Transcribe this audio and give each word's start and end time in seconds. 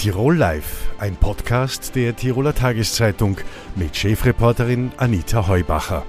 Tirol 0.00 0.34
Live, 0.34 0.90
ein 0.98 1.14
Podcast 1.14 1.94
der 1.94 2.16
Tiroler 2.16 2.54
Tageszeitung 2.54 3.36
mit 3.76 3.94
Chefreporterin 3.94 4.92
Anita 4.96 5.46
Heubacher. 5.46 6.06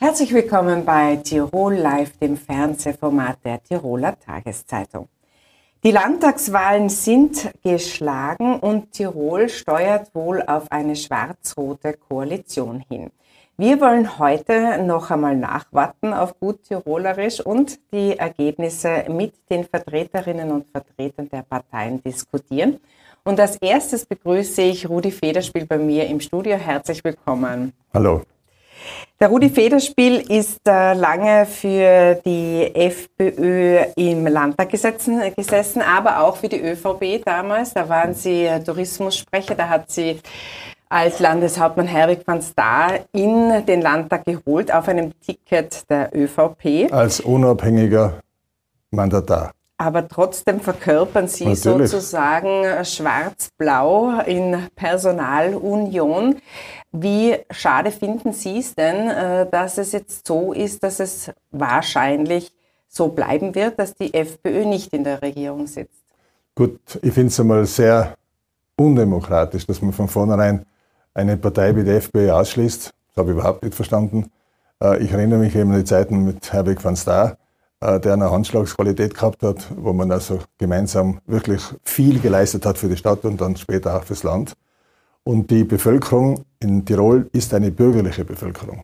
Herzlich 0.00 0.34
willkommen 0.34 0.84
bei 0.84 1.16
Tirol 1.16 1.76
Live, 1.76 2.18
dem 2.18 2.36
Fernsehformat 2.36 3.38
der 3.42 3.62
Tiroler 3.62 4.20
Tageszeitung. 4.20 5.08
Die 5.82 5.92
Landtagswahlen 5.92 6.90
sind 6.90 7.52
geschlagen 7.64 8.60
und 8.60 8.92
Tirol 8.92 9.48
steuert 9.48 10.14
wohl 10.14 10.42
auf 10.42 10.70
eine 10.70 10.94
schwarz-rote 10.94 11.94
Koalition 11.94 12.84
hin. 12.90 13.10
Wir 13.60 13.80
wollen 13.80 14.20
heute 14.20 14.80
noch 14.84 15.10
einmal 15.10 15.34
nachwarten 15.36 16.14
auf 16.14 16.38
gut 16.38 16.62
Tirolerisch 16.62 17.40
und 17.40 17.80
die 17.92 18.16
Ergebnisse 18.16 19.06
mit 19.08 19.32
den 19.50 19.64
Vertreterinnen 19.64 20.52
und 20.52 20.66
Vertretern 20.70 21.28
der 21.28 21.42
Parteien 21.42 22.00
diskutieren. 22.00 22.78
Und 23.24 23.40
als 23.40 23.56
erstes 23.56 24.06
begrüße 24.06 24.62
ich 24.62 24.88
Rudi 24.88 25.10
Federspiel 25.10 25.66
bei 25.66 25.76
mir 25.76 26.06
im 26.06 26.20
Studio. 26.20 26.54
Herzlich 26.54 27.02
willkommen. 27.02 27.72
Hallo. 27.92 28.22
Der 29.18 29.26
Rudi 29.26 29.50
Federspiel 29.50 30.20
ist 30.30 30.60
äh, 30.68 30.94
lange 30.94 31.44
für 31.44 32.14
die 32.24 32.70
FPÖ 32.72 33.86
im 33.96 34.24
Landtag 34.28 34.68
gesetzen, 34.68 35.20
gesessen, 35.36 35.82
aber 35.82 36.20
auch 36.20 36.36
für 36.36 36.48
die 36.48 36.60
ÖVP 36.60 37.24
damals. 37.24 37.74
Da 37.74 37.88
waren 37.88 38.14
Sie 38.14 38.44
äh, 38.44 38.62
Tourismussprecher, 38.62 39.56
da 39.56 39.68
hat 39.68 39.90
sie 39.90 40.20
als 40.88 41.18
Landeshauptmann 41.18 41.86
Herwig 41.86 42.26
van 42.26 42.42
Staar 42.42 43.00
in 43.12 43.64
den 43.66 43.82
Landtag 43.82 44.24
geholt 44.24 44.72
auf 44.72 44.88
einem 44.88 45.12
Ticket 45.20 45.88
der 45.90 46.10
ÖVP. 46.14 46.92
Als 46.92 47.20
unabhängiger 47.20 48.20
Mandatar. 48.90 49.52
Aber 49.80 50.08
trotzdem 50.08 50.60
verkörpern 50.60 51.28
Sie 51.28 51.44
Natürlich. 51.44 51.90
sozusagen 51.90 52.84
Schwarz-Blau 52.84 54.20
in 54.26 54.66
Personalunion. 54.74 56.36
Wie 56.90 57.36
schade 57.50 57.92
finden 57.92 58.32
Sie 58.32 58.58
es 58.58 58.74
denn, 58.74 59.08
äh, 59.08 59.48
dass 59.48 59.78
es 59.78 59.92
jetzt 59.92 60.26
so 60.26 60.52
ist, 60.52 60.82
dass 60.82 60.98
es 60.98 61.30
wahrscheinlich 61.52 62.52
so 62.88 63.08
bleiben 63.08 63.54
wird, 63.54 63.78
dass 63.78 63.94
die 63.94 64.12
FPÖ 64.14 64.64
nicht 64.64 64.92
in 64.92 65.04
der 65.04 65.22
Regierung 65.22 65.68
sitzt? 65.68 66.02
Gut, 66.56 66.80
ich 67.00 67.12
finde 67.12 67.28
es 67.28 67.38
einmal 67.38 67.64
sehr 67.66 68.16
undemokratisch, 68.74 69.64
dass 69.64 69.80
man 69.80 69.92
von 69.92 70.08
vornherein 70.08 70.66
eine 71.18 71.36
Partei 71.36 71.74
wie 71.74 71.82
die 71.82 71.90
FPÖ 71.90 72.30
ausschließt. 72.30 72.94
Das 73.08 73.16
habe 73.16 73.30
ich 73.30 73.36
überhaupt 73.36 73.64
nicht 73.64 73.74
verstanden. 73.74 74.30
Äh, 74.80 75.02
ich 75.02 75.12
erinnere 75.12 75.40
mich 75.40 75.54
eben 75.56 75.72
an 75.72 75.78
die 75.78 75.84
Zeiten 75.84 76.24
mit 76.24 76.52
Herwig 76.52 76.82
van 76.82 76.96
Staar, 76.96 77.36
äh, 77.80 77.98
der 77.98 78.12
eine 78.12 78.30
Handschlagsqualität 78.30 79.14
gehabt 79.14 79.42
hat, 79.42 79.66
wo 79.76 79.92
man 79.92 80.12
also 80.12 80.38
gemeinsam 80.58 81.18
wirklich 81.26 81.62
viel 81.82 82.20
geleistet 82.20 82.64
hat 82.64 82.78
für 82.78 82.88
die 82.88 82.96
Stadt 82.96 83.24
und 83.24 83.40
dann 83.40 83.56
später 83.56 83.96
auch 83.96 84.04
fürs 84.04 84.22
Land. 84.22 84.54
Und 85.24 85.50
die 85.50 85.64
Bevölkerung 85.64 86.44
in 86.60 86.84
Tirol 86.84 87.28
ist 87.32 87.52
eine 87.52 87.72
bürgerliche 87.72 88.24
Bevölkerung. 88.24 88.82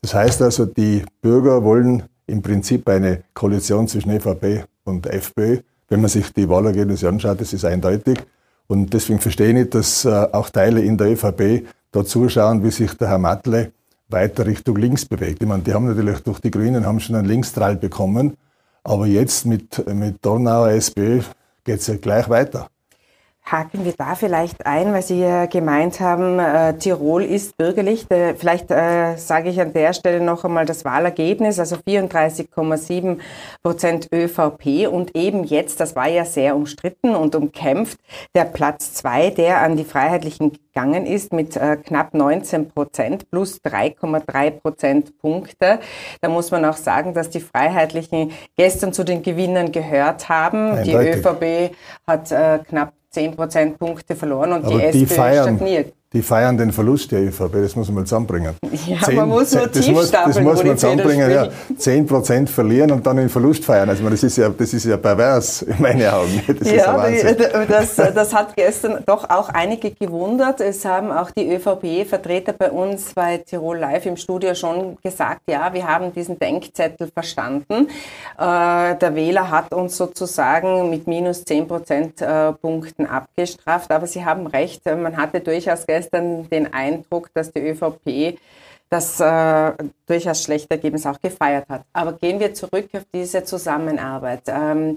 Das 0.00 0.14
heißt 0.14 0.40
also, 0.42 0.64
die 0.64 1.04
Bürger 1.20 1.62
wollen 1.62 2.04
im 2.26 2.40
Prinzip 2.40 2.88
eine 2.88 3.22
Koalition 3.34 3.86
zwischen 3.86 4.10
EVP 4.10 4.64
und 4.84 5.06
FPÖ. 5.06 5.60
Wenn 5.88 6.00
man 6.00 6.08
sich 6.08 6.32
die 6.32 6.48
Wahlergebnisse 6.48 7.08
anschaut, 7.08 7.40
das 7.40 7.52
ist 7.52 7.64
eindeutig. 7.64 8.18
Und 8.68 8.92
deswegen 8.92 9.20
verstehe 9.20 9.58
ich 9.60 9.70
dass 9.70 10.04
äh, 10.04 10.28
auch 10.32 10.50
Teile 10.50 10.80
in 10.80 10.96
der 10.96 11.12
ÖVP 11.12 11.66
da 11.92 12.04
zuschauen, 12.04 12.62
wie 12.64 12.70
sich 12.70 12.94
der 12.94 13.08
Herr 13.08 13.18
Matle 13.18 13.72
weiter 14.08 14.46
Richtung 14.46 14.76
links 14.76 15.04
bewegt. 15.04 15.42
Ich 15.42 15.48
meine, 15.48 15.62
die 15.62 15.72
haben 15.72 15.86
natürlich 15.86 16.20
durch 16.20 16.40
die 16.40 16.50
Grünen 16.50 16.86
haben 16.86 17.00
schon 17.00 17.16
einen 17.16 17.26
Linkstrall 17.26 17.76
bekommen, 17.76 18.36
aber 18.84 19.06
jetzt 19.06 19.46
mit, 19.46 19.84
mit 19.92 20.24
Dornauer 20.24 20.70
SPÖ 20.70 21.20
geht 21.64 21.80
es 21.80 21.86
ja 21.88 21.96
gleich 21.96 22.28
weiter. 22.28 22.68
Haken 23.48 23.84
wir 23.84 23.92
da 23.92 24.16
vielleicht 24.16 24.66
ein, 24.66 24.92
weil 24.92 25.02
Sie 25.02 25.20
ja 25.20 25.46
gemeint 25.46 26.00
haben, 26.00 26.40
äh, 26.40 26.76
Tirol 26.78 27.22
ist 27.22 27.56
bürgerlich. 27.56 28.10
Äh, 28.10 28.34
vielleicht 28.34 28.72
äh, 28.72 29.16
sage 29.16 29.50
ich 29.50 29.60
an 29.60 29.72
der 29.72 29.92
Stelle 29.92 30.20
noch 30.20 30.44
einmal 30.44 30.66
das 30.66 30.84
Wahlergebnis, 30.84 31.60
also 31.60 31.76
34,7 31.76 33.18
Prozent 33.62 34.08
ÖVP 34.12 34.88
und 34.90 35.16
eben 35.16 35.44
jetzt, 35.44 35.78
das 35.78 35.94
war 35.94 36.08
ja 36.08 36.24
sehr 36.24 36.56
umstritten 36.56 37.14
und 37.14 37.36
umkämpft, 37.36 37.98
der 38.34 38.46
Platz 38.46 38.94
zwei, 38.94 39.30
der 39.30 39.60
an 39.60 39.76
die 39.76 39.84
Freiheitlichen 39.84 40.50
gegangen 40.50 41.06
ist 41.06 41.32
mit 41.32 41.56
äh, 41.56 41.76
knapp 41.76 42.14
19 42.14 42.68
Prozent 42.68 43.30
plus 43.30 43.60
3,3 43.64 44.50
Prozentpunkte. 44.50 45.78
Da 46.20 46.28
muss 46.28 46.50
man 46.50 46.64
auch 46.64 46.76
sagen, 46.76 47.14
dass 47.14 47.30
die 47.30 47.40
Freiheitlichen 47.40 48.32
gestern 48.56 48.92
zu 48.92 49.04
den 49.04 49.22
Gewinnern 49.22 49.72
gehört 49.72 50.28
haben. 50.28 50.72
Eindeutig. 50.72 51.22
Die 51.22 51.68
ÖVP 51.70 51.76
hat 52.06 52.32
äh, 52.32 52.58
knapp 52.68 52.92
10 53.16 53.34
Prozentpunkte 53.34 54.14
verloren 54.14 54.52
und 54.52 54.64
Aber 54.66 54.78
die, 54.78 54.90
die 54.90 55.04
SPÖ 55.04 55.14
feiern, 55.14 55.56
stagniert. 55.56 55.94
Die 56.16 56.22
feiern 56.22 56.56
den 56.56 56.72
Verlust 56.72 57.12
der 57.12 57.20
ÖVP, 57.20 57.52
das 57.52 57.76
muss 57.76 57.88
man 57.88 57.96
mal 57.96 58.04
zusammenbringen. 58.04 58.54
Ja, 58.86 59.02
10, 59.02 59.16
man 59.16 59.28
muss 59.28 59.54
nur 59.54 59.66
das 59.66 59.86
muss, 59.86 60.10
das 60.10 60.40
muss 60.40 60.64
man 60.64 60.78
zusammenbringen, 60.78 61.30
ja. 61.30 61.48
10 61.76 62.06
Prozent 62.06 62.48
verlieren 62.48 62.90
und 62.90 63.06
dann 63.06 63.18
den 63.18 63.28
Verlust 63.28 63.66
feiern. 63.66 63.90
Also 63.90 64.08
das 64.08 64.22
ist 64.22 64.38
ja, 64.38 64.48
das 64.48 64.72
ist 64.72 64.86
ja 64.86 64.96
pervers 64.96 65.60
in 65.60 65.76
meinen 65.78 66.08
Augen. 66.08 66.42
Das 66.58 66.70
ja, 66.70 67.06
das, 67.68 67.96
das 67.96 68.34
hat 68.34 68.56
gestern 68.56 69.02
doch 69.04 69.28
auch 69.28 69.50
einige 69.50 69.90
gewundert. 69.90 70.62
Es 70.62 70.86
haben 70.86 71.12
auch 71.12 71.30
die 71.32 71.54
ÖVP-Vertreter 71.54 72.54
bei 72.54 72.70
uns 72.70 73.12
bei 73.12 73.36
Tirol 73.36 73.76
Live 73.76 74.06
im 74.06 74.16
Studio 74.16 74.54
schon 74.54 74.96
gesagt, 75.02 75.42
ja, 75.50 75.70
wir 75.74 75.86
haben 75.86 76.14
diesen 76.14 76.38
Denkzettel 76.38 77.10
verstanden. 77.12 77.88
Äh, 78.38 78.96
der 78.96 79.14
Wähler 79.14 79.50
hat 79.50 79.74
uns 79.74 79.98
sozusagen 79.98 80.88
mit 80.88 81.06
minus 81.06 81.44
10 81.44 81.68
Prozentpunkten 81.68 83.04
äh, 83.04 83.08
abgestraft, 83.08 83.90
aber 83.90 84.06
Sie 84.06 84.24
haben 84.24 84.46
recht, 84.46 84.86
man 84.86 85.18
hatte 85.18 85.40
durchaus 85.40 85.86
gestern 85.86 86.05
den 86.12 86.72
Eindruck, 86.72 87.30
dass 87.34 87.52
die 87.52 87.60
ÖVP 87.60 88.38
das 88.88 89.20
äh, 89.20 89.72
durchaus 90.06 90.44
schlechte 90.44 90.70
Ergebnis 90.70 91.06
auch 91.06 91.20
gefeiert 91.20 91.68
hat. 91.68 91.84
Aber 91.92 92.12
gehen 92.12 92.38
wir 92.38 92.54
zurück 92.54 92.88
auf 92.92 93.04
diese 93.12 93.42
Zusammenarbeit. 93.44 94.42
Ähm, 94.46 94.96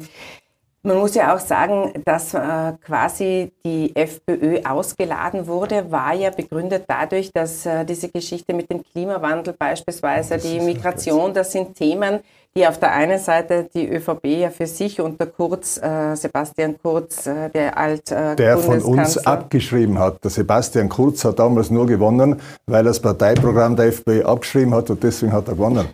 man 0.84 0.98
muss 0.98 1.16
ja 1.16 1.36
auch 1.36 1.40
sagen, 1.40 1.92
dass 2.06 2.34
äh, 2.34 2.74
quasi 2.82 3.52
die 3.66 3.96
FPÖ 3.96 4.62
ausgeladen 4.64 5.48
wurde, 5.48 5.92
war 5.92 6.14
ja 6.14 6.30
begründet 6.30 6.86
dadurch, 6.88 7.32
dass 7.34 7.66
äh, 7.66 7.86
diese 7.86 8.10
Geschichte 8.10 8.54
mit 8.54 8.70
dem 8.70 8.84
Klimawandel 8.84 9.54
beispielsweise, 9.58 10.38
die 10.38 10.60
Migration, 10.60 11.34
das 11.34 11.52
sind 11.52 11.76
Themen, 11.76 12.20
die 12.56 12.66
auf 12.66 12.80
der 12.80 12.94
einen 12.94 13.20
Seite 13.20 13.70
die 13.74 13.88
ÖVP 13.88 14.26
ja 14.26 14.50
für 14.50 14.66
sich 14.66 15.00
unter 15.00 15.28
Kurz, 15.28 15.78
äh, 15.78 16.16
Sebastian 16.16 16.76
Kurz, 16.82 17.28
äh, 17.28 17.50
der 17.50 17.78
alt 17.78 18.12
äh, 18.12 18.36
Der 18.36 18.58
von 18.58 18.82
uns 18.82 19.18
abgeschrieben 19.18 20.00
hat. 20.00 20.24
Der 20.24 20.32
Sebastian 20.32 20.90
Kurz 20.90 21.24
hat 21.26 21.40
damals 21.40 21.70
nur 21.70 21.86
gewonnen, 21.86 22.42
weil 22.66 22.82
er 22.82 22.90
das 22.90 23.00
Parteiprogramm 23.00 23.76
der 23.76 23.88
FPÖ 23.88 24.24
abgeschrieben 24.24 24.74
hat 24.74 24.90
und 24.90 25.04
deswegen 25.04 25.32
hat 25.32 25.48
er 25.48 25.54
gewonnen. 25.54 25.88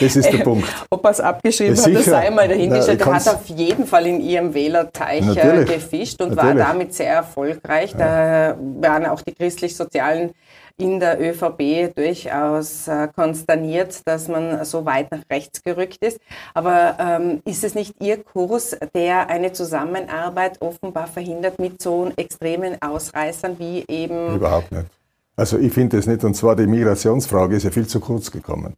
Das 0.00 0.16
ist 0.16 0.32
der 0.32 0.38
Punkt. 0.38 0.68
Ob 0.90 1.04
er 1.04 1.10
es 1.10 1.20
abgeschrieben 1.20 1.74
ja, 1.74 1.84
hat, 1.84 1.94
das 1.94 2.04
sei 2.04 2.30
mal 2.30 2.48
dahingestellt. 2.48 3.00
Er 3.00 3.14
hat 3.14 3.28
auf 3.28 3.46
jeden 3.46 3.86
Fall 3.86 4.06
in 4.06 4.20
ihrem 4.20 4.54
Wählerteich 4.54 5.22
äh, 5.22 5.24
Natürlich. 5.24 5.72
gefischt 5.72 6.20
und 6.20 6.34
Natürlich. 6.34 6.58
war 6.58 6.66
damit 6.66 6.94
sehr 6.94 7.12
erfolgreich. 7.12 7.94
Da 7.96 8.56
waren 8.80 9.06
auch 9.06 9.22
die 9.22 9.34
christlich-sozialen 9.34 10.32
in 10.80 10.98
der 10.98 11.20
ÖVP 11.20 11.94
durchaus 11.94 12.88
äh, 12.88 13.08
konsterniert, 13.14 14.00
dass 14.06 14.28
man 14.28 14.64
so 14.64 14.84
weit 14.86 15.10
nach 15.12 15.22
rechts 15.30 15.62
gerückt 15.62 15.98
ist. 16.02 16.18
Aber 16.54 16.96
ähm, 16.98 17.42
ist 17.44 17.64
es 17.64 17.74
nicht 17.74 17.94
Ihr 18.00 18.22
Kurs, 18.22 18.76
der 18.94 19.28
eine 19.28 19.52
Zusammenarbeit 19.52 20.60
offenbar 20.60 21.06
verhindert 21.06 21.58
mit 21.58 21.82
so 21.82 22.10
extremen 22.16 22.80
Ausreißern 22.80 23.58
wie 23.58 23.84
eben. 23.88 24.36
Überhaupt 24.36 24.72
nicht. 24.72 24.86
Also 25.36 25.58
ich 25.58 25.72
finde 25.72 25.98
es 25.98 26.06
nicht. 26.06 26.24
Und 26.24 26.34
zwar 26.34 26.56
die 26.56 26.66
Migrationsfrage 26.66 27.56
ist 27.56 27.64
ja 27.64 27.70
viel 27.70 27.86
zu 27.86 28.00
kurz 28.00 28.30
gekommen. 28.30 28.74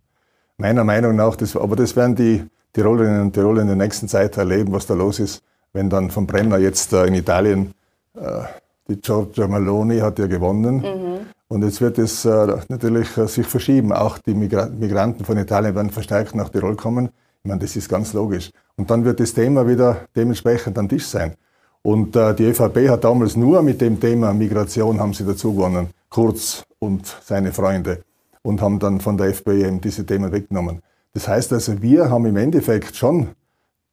Meiner 0.63 0.85
Meinung 0.85 1.17
nach, 1.17 1.35
das, 1.35 1.57
aber 1.57 1.75
das 1.75 1.97
werden 1.97 2.15
die 2.15 2.45
Tirolerinnen 2.73 3.23
und 3.23 3.33
Tiroler 3.33 3.63
in 3.63 3.67
der 3.67 3.75
nächsten 3.75 4.07
Zeit 4.07 4.37
erleben, 4.37 4.73
was 4.73 4.87
da 4.87 4.95
los 4.95 5.19
ist, 5.19 5.43
wenn 5.73 5.91
dann 5.91 6.09
von 6.09 6.25
Brenner 6.25 6.57
jetzt 6.59 6.93
äh, 6.93 7.05
in 7.07 7.15
Italien 7.15 7.75
äh, 8.15 8.45
die 8.87 9.01
Giorgia 9.01 9.49
Maloni 9.49 9.99
hat 9.99 10.21
ja 10.21 10.29
gewonnen. 10.29 10.77
Mhm. 10.77 11.27
Und 11.49 11.65
jetzt 11.65 11.81
wird 11.81 11.99
es 11.99 12.25
äh, 12.25 12.47
natürlich 12.69 13.09
sich 13.09 13.45
verschieben. 13.45 13.93
Auch 13.93 14.19
die 14.19 14.35
Migra 14.35 14.67
Migranten 14.67 15.25
von 15.25 15.37
Italien 15.37 15.75
werden 15.75 15.91
verstärkt 15.91 16.37
nach 16.37 16.49
Tirol 16.49 16.77
kommen. 16.77 17.07
Ich 17.43 17.49
meine, 17.49 17.59
das 17.59 17.75
ist 17.75 17.89
ganz 17.89 18.13
logisch. 18.13 18.53
Und 18.77 18.89
dann 18.89 19.05
wird 19.05 19.19
das 19.19 19.35
Thema 19.35 19.67
wieder 19.67 20.03
dementsprechend 20.15 20.79
am 20.79 20.89
Tisch 20.89 21.09
sein. 21.09 21.35
Und 21.83 22.15
äh, 22.15 22.37
die 22.37 22.45
ÖVP 22.45 22.89
hat 22.89 23.03
damals 23.03 23.35
nur 23.35 23.63
mit 23.63 23.81
dem 23.81 23.99
Thema 23.99 24.33
Migration 24.33 25.01
haben 25.01 25.13
sie 25.13 25.25
dazu 25.25 25.53
gewonnen. 25.55 25.89
Kurz 26.09 26.63
und 26.79 27.05
seine 27.25 27.53
Freunde. 27.53 28.05
Und 28.43 28.61
haben 28.61 28.79
dann 28.79 29.01
von 29.01 29.17
der 29.17 29.29
FPÖ 29.29 29.67
eben 29.67 29.81
diese 29.81 30.05
Themen 30.05 30.33
weggenommen. 30.33 30.83
Das 31.13 31.29
heißt 31.29 31.53
also, 31.53 31.81
wir 31.81 32.11
haben 32.11 32.27
im 32.27 32.37
Endeffekt 32.37 32.97
schon 32.97 33.29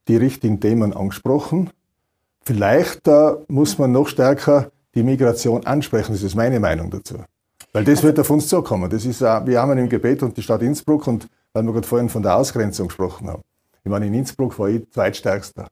die 0.08 0.18
richtigen 0.18 0.60
Themen 0.60 0.94
angesprochen. 0.94 1.70
Vielleicht 2.42 3.08
äh, 3.08 3.36
muss 3.48 3.78
man 3.78 3.92
noch 3.92 4.08
stärker 4.08 4.72
die 4.96 5.04
Migration 5.04 5.66
ansprechen. 5.66 6.14
Das 6.14 6.24
ist 6.24 6.36
meine 6.36 6.60
Meinung 6.60 6.90
dazu. 6.90 7.16
Weil 7.74 7.84
das 7.84 8.02
wird 8.02 8.20
auf 8.20 8.30
uns 8.30 8.48
zukommen. 8.48 8.90
Das 8.90 9.06
ist, 9.06 9.22
äh, 9.22 9.46
wir 9.46 9.62
haben 9.62 9.78
im 9.78 9.90
Gebet 9.90 10.24
und 10.24 10.36
die 10.36 10.42
Stadt 10.42 10.62
Innsbruck 10.62 11.06
und 11.08 11.28
weil 11.54 11.64
wir 11.64 11.74
gerade 11.74 11.88
vorhin 11.88 12.10
von 12.10 12.24
der 12.24 12.36
Ausgrenzung 12.36 12.88
gesprochen 12.88 13.28
haben. 13.28 13.44
Ich 13.84 13.92
meine, 13.92 14.08
in 14.08 14.14
Innsbruck 14.14 14.58
war 14.60 14.70
ich 14.70 14.90
zweitstärkster. 14.92 15.68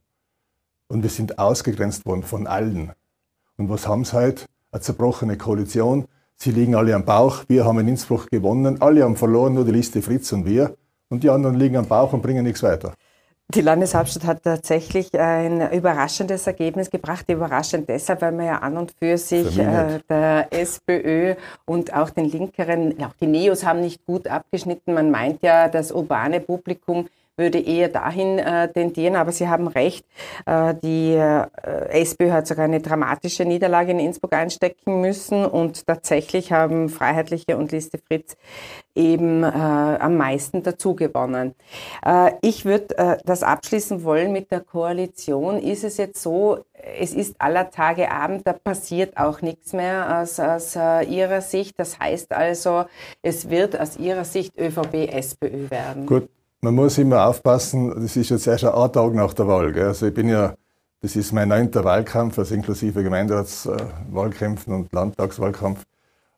Und 0.88 1.04
wir 1.04 1.10
sind 1.10 1.40
ausgegrenzt 1.40 2.06
worden 2.06 2.24
von 2.24 2.48
allen. 2.48 2.92
Und 3.58 3.70
was 3.70 3.88
haben 3.88 4.06
sie 4.06 4.14
heute? 4.14 4.46
Eine 4.72 4.82
zerbrochene 4.82 5.38
Koalition. 5.38 6.06
Sie 6.40 6.52
liegen 6.52 6.76
alle 6.76 6.94
am 6.94 7.04
Bauch. 7.04 7.44
Wir 7.48 7.66
haben 7.66 7.80
in 7.80 7.88
Innsbruck 7.88 8.30
gewonnen. 8.30 8.80
Alle 8.80 9.04
haben 9.04 9.16
verloren, 9.16 9.56
nur 9.56 9.66
die 9.66 9.72
Liste 9.72 10.04
Fritz 10.04 10.32
und 10.32 10.46
wir. 10.46 10.76
Und 11.10 11.24
die 11.24 11.30
anderen 11.32 11.56
liegen 11.56 11.78
am 11.78 11.88
Bauch 11.88 12.14
und 12.14 12.22
bringen 12.22 12.44
nichts 12.44 12.62
weiter. 12.62 12.94
Die 13.56 13.62
Landeshauptstadt 13.62 14.26
hat 14.26 14.44
tatsächlich 14.44 15.18
ein 15.18 15.72
überraschendes 15.72 16.46
Ergebnis 16.46 16.92
gebracht. 16.92 17.26
Überraschend 17.30 17.88
deshalb, 17.90 18.22
weil 18.22 18.34
man 18.34 18.46
ja 18.46 18.58
an 18.58 18.78
und 18.78 18.94
für 19.00 19.18
sich 19.18 19.56
für 19.56 19.62
äh, 19.62 20.00
der 20.10 20.48
SPÖ 20.52 21.36
und 21.66 21.94
auch 21.94 22.10
den 22.10 22.26
Linkeren, 22.26 23.02
auch 23.02 23.14
die 23.20 23.28
Neos 23.28 23.66
haben 23.66 23.80
nicht 23.80 24.06
gut 24.06 24.28
abgeschnitten. 24.28 24.94
Man 24.94 25.10
meint 25.12 25.42
ja, 25.44 25.70
das 25.70 25.94
urbane 25.94 26.42
Publikum 26.42 27.08
würde 27.38 27.60
eher 27.60 27.90
dahin 27.90 28.40
äh, 28.40 28.72
tendieren, 28.72 29.16
aber 29.16 29.32
Sie 29.32 29.48
haben 29.48 29.68
recht. 29.68 30.06
Äh, 30.46 30.74
die 30.82 31.14
äh, 31.14 31.48
SPÖ 31.90 32.32
hat 32.32 32.48
sogar 32.48 32.66
eine 32.66 32.82
dramatische 32.82 33.46
Niederlage 33.46 33.92
in 33.92 34.00
Innsbruck 34.00 34.34
einstecken 34.34 35.02
müssen 35.02 35.46
und 35.46 35.86
tatsächlich 35.86 36.52
haben 36.52 36.90
Freiheitliche 36.90 37.58
und 37.58 37.72
Liste 37.72 38.00
Fritz 38.00 38.36
eben 38.96 39.44
äh, 39.44 39.48
am 39.48 40.18
meisten 40.18 40.64
dazu 40.64 40.96
gewonnen. 40.96 41.54
Äh, 42.04 42.32
ich 42.42 42.66
würde 42.66 42.98
äh, 42.98 43.18
das 43.26 43.44
abschließen 43.44 44.04
wollen 44.04 44.32
mit 44.32 44.52
der 44.52 44.62
Koalition. 44.62 45.60
Ist 45.60 45.84
es 45.84 45.98
jetzt 45.98 46.22
so, 46.22 46.66
es 47.00 47.14
ist 47.14 47.36
aller 47.40 47.70
Tage 47.70 48.12
Abend, 48.12 48.48
da 48.48 48.54
passiert 48.54 49.18
auch 49.18 49.42
nichts 49.42 49.74
mehr 49.74 50.22
aus, 50.22 50.40
aus 50.40 50.76
äh, 50.76 51.04
Ihrer 51.04 51.42
Sicht. 51.42 51.80
Das 51.80 52.00
heißt 52.00 52.32
also, 52.32 52.86
es 53.22 53.50
wird 53.50 53.80
aus 53.80 53.98
Ihrer 53.98 54.26
Sicht 54.26 54.58
ÖVP-SPÖ 54.58 55.70
werden. 55.70 56.06
Gut, 56.06 56.30
man 56.68 56.76
muss 56.76 56.98
immer 56.98 57.26
aufpassen, 57.26 57.94
das 57.96 58.18
ist 58.18 58.30
jetzt 58.30 58.46
erst 58.46 58.66
ein 58.66 58.92
Tag 58.92 59.14
nach 59.14 59.34
der 59.34 59.48
Wahl. 59.48 59.72
Gell? 59.72 59.88
Also 59.88 60.08
ich 60.08 60.14
bin 60.14 60.28
ja, 60.28 60.54
das 61.00 61.16
ist 61.16 61.32
mein 61.32 61.48
neunter 61.48 61.86
Wahlkampf, 61.86 62.38
also 62.38 62.54
inklusive 62.54 63.04
Gemeinderatswahlkämpfen 63.04 64.74
und 64.74 64.92
Landtagswahlkampf. 64.92 65.86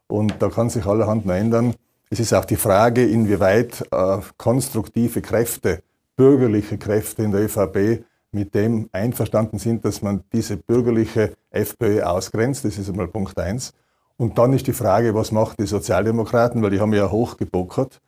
Und 0.07 0.35
da 0.37 0.49
kann 0.49 0.69
sich 0.69 0.85
allerhand 0.85 1.25
noch 1.25 1.33
ändern. 1.33 1.73
Es 2.11 2.19
ist 2.19 2.31
auch 2.33 2.45
die 2.45 2.57
Frage, 2.57 3.07
inwieweit 3.07 3.83
äh, 3.91 4.17
konstruktive 4.37 5.21
Kräfte, 5.21 5.81
bürgerliche 6.15 6.77
Kräfte 6.77 7.23
in 7.23 7.31
der 7.31 7.45
ÖVP 7.45 8.03
mit 8.31 8.53
dem 8.53 8.87
einverstanden 8.91 9.57
sind, 9.57 9.83
dass 9.83 10.03
man 10.03 10.23
diese 10.31 10.57
bürgerliche 10.57 11.33
FPÖ 11.49 12.03
ausgrenzt. 12.03 12.65
Das 12.65 12.77
ist 12.77 12.87
einmal 12.87 13.07
Punkt 13.07 13.39
eins. 13.39 13.73
Und 14.17 14.37
dann 14.37 14.53
ist 14.53 14.67
die 14.67 14.73
Frage, 14.73 15.15
was 15.15 15.31
machen 15.31 15.55
die 15.59 15.65
Sozialdemokraten, 15.65 16.61
weil 16.61 16.69
die 16.69 16.79
haben 16.79 16.93
ja 16.93 17.09
hochgebokert. 17.09 17.99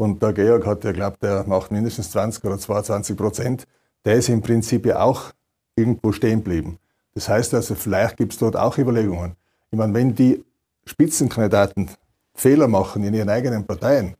Und 0.00 0.22
der 0.22 0.32
Georg 0.32 0.64
hat 0.64 0.82
ja 0.84 0.92
glaubt, 0.92 1.22
der 1.22 1.44
macht 1.46 1.70
mindestens 1.70 2.10
20 2.12 2.42
oder 2.46 2.58
22 2.58 3.14
Prozent. 3.18 3.66
Der 4.06 4.14
ist 4.14 4.30
im 4.30 4.40
Prinzip 4.40 4.86
ja 4.86 5.02
auch 5.02 5.32
irgendwo 5.76 6.10
stehen 6.12 6.38
geblieben. 6.38 6.78
Das 7.12 7.28
heißt 7.28 7.52
also, 7.52 7.74
vielleicht 7.74 8.16
gibt 8.16 8.32
es 8.32 8.38
dort 8.38 8.56
auch 8.56 8.78
Überlegungen. 8.78 9.36
Ich 9.70 9.76
meine, 9.76 9.92
wenn 9.92 10.14
die 10.14 10.42
Spitzenkandidaten 10.86 11.90
Fehler 12.32 12.66
machen 12.66 13.04
in 13.04 13.12
ihren 13.12 13.28
eigenen 13.28 13.66
Parteien, 13.66 14.14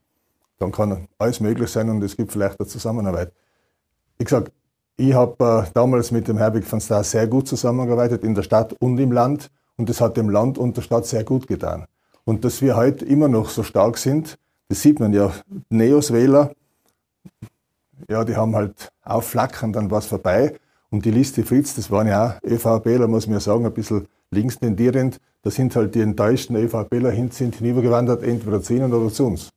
dann 0.59 0.71
kann 0.71 1.09
alles 1.17 1.41
möglich 1.41 1.71
sein 1.71 1.89
und 1.89 2.05
es 2.05 2.15
gibt 2.15 2.31
vielleicht 2.31 2.61
eine 2.61 2.69
Zusammenarbeit. 2.69 3.33
Ich 4.19 4.29
sage, 4.29 4.53
ich 4.99 5.15
habe 5.15 5.65
äh, 5.67 5.71
damals 5.73 6.11
mit 6.11 6.29
dem 6.29 6.37
Herbig 6.37 6.71
van 6.71 6.83
Staar 6.83 7.05
sehr 7.05 7.27
gut 7.27 7.49
zusammengearbeitet, 7.49 8.23
in 8.23 8.35
der 8.35 8.43
Stadt 8.43 8.75
und 8.81 8.99
im 8.99 9.13
Land. 9.13 9.51
Und 9.79 9.89
das 9.89 10.03
hat 10.03 10.19
dem 10.19 10.29
Land 10.29 10.59
und 10.59 10.77
der 10.77 10.83
Stadt 10.83 11.07
sehr 11.07 11.25
gut 11.25 11.47
getan. 11.47 11.87
Und 12.27 12.45
dass 12.45 12.61
wir 12.61 12.77
heute 12.77 13.07
immer 13.07 13.29
noch 13.29 13.49
so 13.49 13.63
stark 13.63 13.97
sind, 13.97 14.37
das 14.71 14.83
sieht 14.83 15.01
man 15.01 15.13
ja, 15.13 15.33
Neos-Wähler, 15.69 16.53
ja, 18.09 18.25
die 18.25 18.37
haben 18.37 18.55
halt 18.55 18.89
aufflackern, 19.05 19.73
dann 19.73 19.91
was 19.91 20.07
vorbei. 20.07 20.55
Und 20.91 21.05
die 21.05 21.11
Liste 21.11 21.43
Fritz, 21.43 21.75
das 21.75 21.91
waren 21.91 22.07
ja 22.07 22.39
auch 22.39 22.49
ÖVPler, 22.49 23.09
muss 23.09 23.27
man 23.27 23.35
ja 23.35 23.41
sagen, 23.41 23.67
ein 23.67 23.75
bisschen 23.75 24.07
links 24.31 24.61
tendierend. 24.61 25.19
Da 25.43 25.51
sind 25.51 25.75
halt 25.75 25.97
die 25.97 26.01
enttäuschten 26.01 26.55
ÖVPler 26.55 27.11
hin, 27.11 27.33
sind 27.33 27.57
hinübergewandert, 27.57 28.23
entweder 28.23 28.63
zu 28.63 28.75
ihnen 28.75 28.93
oder 28.95 29.13
zu 29.13 29.27
uns. 29.27 29.51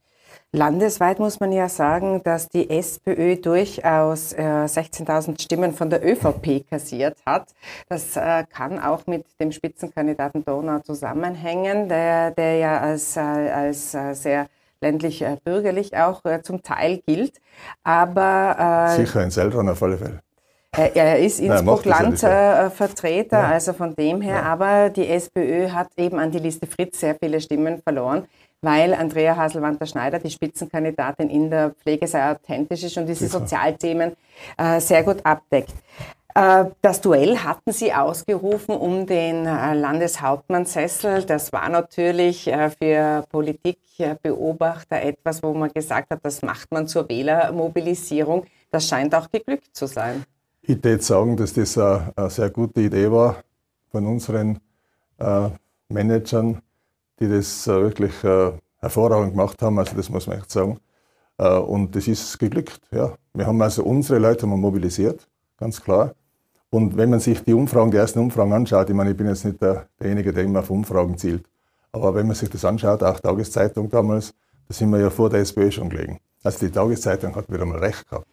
Landesweit 0.52 1.20
muss 1.20 1.40
man 1.40 1.52
ja 1.52 1.70
sagen, 1.70 2.22
dass 2.24 2.50
die 2.50 2.70
SPÖ 2.72 3.36
durchaus 3.36 4.34
äh, 4.34 4.42
16.000 4.42 5.42
Stimmen 5.42 5.74
von 5.74 5.92
der 5.92 6.04
ÖVP 6.04 6.68
kassiert 6.68 7.18
hat. 7.26 7.54
Das 7.88 8.18
äh, 8.18 8.46
kann 8.52 8.80
auch 8.80 9.06
mit 9.06 9.26
dem 9.40 9.52
Spitzenkandidaten 9.52 10.44
Donau 10.44 10.80
zusammenhängen, 10.80 11.88
der, 11.88 12.32
der 12.32 12.58
ja 12.58 12.80
als, 12.80 13.16
äh, 13.16 13.20
als 13.20 13.94
äh, 13.94 14.14
sehr 14.14 14.48
ländlich 14.84 15.22
äh, 15.22 15.38
bürgerlich 15.44 15.98
auch 15.98 16.24
äh, 16.26 16.42
zum 16.44 16.62
Teil 16.62 17.02
gilt. 17.06 17.42
Aber 17.84 18.92
äh, 18.94 18.96
sicher 18.98 19.24
in 19.24 19.32
Seldron 19.32 19.70
auf 19.70 19.82
alle 19.82 19.98
Fälle. 19.98 20.20
Er 20.76 21.20
ist 21.20 21.40
Innsbruck-Landvertreter, 21.48 23.40
ja. 23.40 23.48
also 23.48 23.74
von 23.74 23.96
dem 23.96 24.22
her. 24.22 24.36
Ja. 24.36 24.44
Aber 24.44 24.90
die 24.90 25.08
SPÖ 25.08 25.70
hat 25.70 25.90
eben 25.98 26.20
an 26.20 26.32
die 26.32 26.40
Liste 26.40 26.68
Fritz 26.68 27.00
sehr 27.00 27.16
viele 27.16 27.40
Stimmen 27.42 27.82
verloren, 27.82 28.26
weil 28.62 28.94
Andrea 28.94 29.36
Haselwanter-Schneider, 29.36 30.20
die 30.20 30.32
Spitzenkandidatin 30.32 31.30
in 31.30 31.50
der 31.50 31.72
Pflege, 31.72 32.08
sehr 32.08 32.32
authentisch 32.32 32.84
ist 32.84 32.98
und 32.98 33.08
diese. 33.08 33.28
Sozialthemen 33.28 34.14
äh, 34.58 34.80
sehr 34.80 35.04
gut 35.04 35.24
abdeckt. 35.24 35.74
Äh, 36.36 36.66
das 36.82 37.02
Duell 37.02 37.38
hatten 37.38 37.72
Sie 37.72 37.94
ausgerufen 37.94 38.76
um 38.76 39.06
den 39.06 39.46
äh, 39.46 39.74
Landeshauptmannsessel. 39.76 41.24
Das 41.26 41.54
war 41.54 41.70
natürlich 41.70 42.48
äh, 42.48 42.72
für 42.72 43.24
Politikbeobachter 43.30 45.02
etwas, 45.02 45.44
wo 45.44 45.54
man 45.54 45.72
gesagt 45.72 46.10
hat, 46.10 46.20
das 46.24 46.42
macht 46.42 46.72
man 46.72 46.88
zur 46.88 47.08
Wählermobilisierung. 47.08 48.46
Das 48.72 48.88
scheint 48.88 49.14
auch 49.14 49.30
geglückt 49.30 49.76
zu 49.76 49.86
sein. 49.86 50.24
Ich 50.64 50.84
würde 50.84 51.04
sagen, 51.04 51.38
dass 51.38 51.54
das 51.54 51.78
eine, 51.78 52.30
sehr 52.30 52.50
gute 52.50 52.82
Idee 52.82 53.12
war 53.12 53.44
von 53.92 54.08
unseren 54.08 54.60
Managern, 55.90 56.62
die 57.20 57.28
das 57.28 57.68
wirklich 57.68 58.14
hervorragend 58.80 59.32
gemacht 59.32 59.62
haben. 59.62 59.78
Also 59.78 59.96
das 59.96 60.10
muss 60.10 60.26
man 60.26 60.40
echt 60.40 60.50
sagen. 60.50 60.80
Und 61.38 61.96
das 61.96 62.08
ist 62.08 62.40
geglückt. 62.40 62.80
Ja. 62.92 63.14
Wir 63.34 63.46
haben 63.46 63.62
also 63.62 63.84
unsere 63.84 64.20
Leute 64.20 64.48
mobilisiert, 64.48 65.28
ganz 65.58 65.82
klar. 65.82 66.16
Und 66.74 66.98
wenn 66.98 67.12
man 67.12 67.20
sich 67.20 67.44
die 67.44 67.54
Umfragen, 67.54 67.92
die 67.92 67.98
ersten 67.98 68.18
Umfragen 68.18 68.52
anschaut, 68.52 68.90
ich 68.90 68.96
meine, 68.96 69.12
ich 69.12 69.18
bin 69.18 69.28
jetzt 69.28 69.46
nicht 69.46 69.62
der, 69.62 69.86
derjenige, 70.00 70.34
der 70.34 70.44
immer 70.44 70.62
auf 70.62 70.72
Umfragen 70.72 71.16
zielt, 71.20 71.46
aber 71.92 72.16
wenn 72.16 72.26
man 72.26 72.36
sich 72.36 72.50
das 72.50 72.66
anschaut, 72.66 73.04
auch 73.04 73.20
Tageszeitung 73.20 73.92
damals, 73.92 74.34
da 74.68 74.74
sind 74.74 74.90
wir 74.90 75.00
ja 75.00 75.12
vor 75.12 75.30
der 75.30 75.42
SPÖ 75.42 75.70
schon 75.70 75.88
gelegen. 75.88 76.20
Also 76.44 76.66
die 76.66 76.72
Tageszeitung 76.72 77.36
hat 77.36 77.48
wieder 77.52 77.64
mal 77.64 77.78
recht 77.78 78.10
gehabt. 78.10 78.26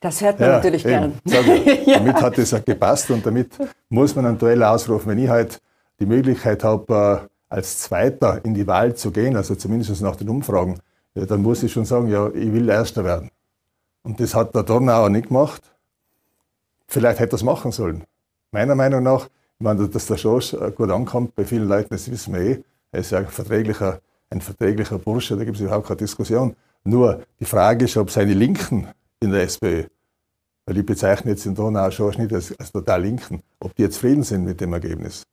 Das 0.00 0.20
hört 0.20 0.40
man 0.40 0.48
ja, 0.48 0.56
natürlich 0.56 0.84
eben, 0.84 1.12
gern. 1.24 1.46
Ich, 1.64 1.86
ja. 1.86 1.98
Damit 2.00 2.20
hat 2.20 2.36
es 2.38 2.52
auch 2.52 2.64
gepasst 2.64 3.08
und 3.12 3.24
damit 3.24 3.52
muss 3.88 4.16
man 4.16 4.26
ein 4.26 4.36
Duell 4.36 4.64
ausrufen. 4.64 5.08
Wenn 5.12 5.18
ich 5.18 5.28
halt 5.28 5.60
die 6.00 6.06
Möglichkeit 6.06 6.64
habe, 6.64 7.22
äh, 7.22 7.54
als 7.54 7.78
Zweiter 7.78 8.44
in 8.44 8.54
die 8.54 8.66
Wahl 8.66 8.96
zu 8.96 9.12
gehen, 9.12 9.36
also 9.36 9.54
zumindest 9.54 10.02
nach 10.02 10.16
den 10.16 10.28
Umfragen, 10.28 10.80
ja, 11.14 11.24
dann 11.24 11.40
muss 11.40 11.62
ich 11.62 11.72
schon 11.72 11.84
sagen, 11.84 12.08
ja, 12.08 12.26
ich 12.34 12.52
will 12.52 12.68
Erster 12.68 13.04
werden. 13.04 13.30
Und 14.02 14.18
das 14.18 14.34
hat 14.34 14.56
der 14.56 14.64
Dornauer 14.64 15.08
nicht 15.08 15.28
gemacht. 15.28 15.62
Vielleicht 16.88 17.20
hätte 17.20 17.34
er 17.34 17.36
es 17.36 17.42
machen 17.42 17.72
sollen. 17.72 18.04
Meiner 18.52 18.74
Meinung 18.74 19.02
nach, 19.02 19.28
meine, 19.58 19.88
dass 19.88 20.06
der 20.06 20.16
Schorsch 20.16 20.56
gut 20.76 20.90
ankommt 20.90 21.34
bei 21.34 21.44
vielen 21.44 21.68
Leuten, 21.68 21.88
das 21.90 22.10
wissen 22.10 22.34
wir 22.34 22.40
eh. 22.40 22.62
Er 22.92 23.00
ist 23.00 23.10
ja 23.10 23.18
ein 23.18 23.26
verträglicher, 23.26 24.00
ein 24.30 24.40
verträglicher 24.40 24.98
Bursche, 24.98 25.36
da 25.36 25.44
gibt 25.44 25.56
es 25.56 25.62
überhaupt 25.62 25.88
keine 25.88 25.98
Diskussion. 25.98 26.54
Nur 26.84 27.22
die 27.40 27.44
Frage 27.44 27.86
ist, 27.86 27.96
ob 27.96 28.10
seine 28.10 28.34
Linken 28.34 28.88
in 29.20 29.32
der 29.32 29.42
SPÖ, 29.42 29.84
weil 30.66 30.78
ich 30.78 30.86
bezeichne 30.86 31.32
jetzt 31.32 31.44
den 31.44 31.54
Donau 31.54 31.90
Schorsch 31.90 32.18
nicht 32.18 32.32
als, 32.32 32.56
als 32.58 32.70
total 32.70 33.02
Linken, 33.02 33.42
ob 33.58 33.74
die 33.74 33.82
jetzt 33.82 33.94
zufrieden 33.94 34.22
sind 34.22 34.44
mit 34.44 34.60
dem 34.60 34.72
Ergebnis. 34.72 35.24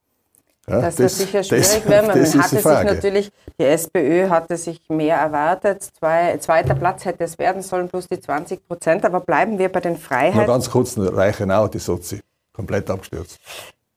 Ja, 0.67 0.79
das, 0.79 0.95
das 0.95 0.99
wird 0.99 1.11
sicher 1.11 1.43
schwierig 1.43 1.85
werden. 1.89 2.07
Man 2.07 2.43
hatte 2.43 2.55
sich 2.55 2.65
natürlich, 2.65 3.31
die 3.59 3.65
SPÖ 3.65 4.29
hatte 4.29 4.57
sich 4.57 4.79
mehr 4.89 5.17
erwartet. 5.17 5.83
Zwei, 5.83 6.37
zweiter 6.37 6.75
Platz 6.75 7.05
hätte 7.05 7.23
es 7.25 7.37
werden 7.37 7.61
sollen, 7.61 7.89
plus 7.89 8.07
die 8.07 8.19
20 8.19 8.67
Prozent. 8.67 9.05
Aber 9.05 9.19
bleiben 9.19 9.59
wir 9.59 9.69
bei 9.69 9.81
den 9.81 9.97
Freiheiten. 9.97 10.37
Nur 10.37 10.47
ganz 10.47 10.69
kurz, 10.69 10.95
Reichenau, 10.97 11.67
die 11.67 11.79
Sozi, 11.79 12.21
komplett 12.53 12.89
abgestürzt. 12.89 13.39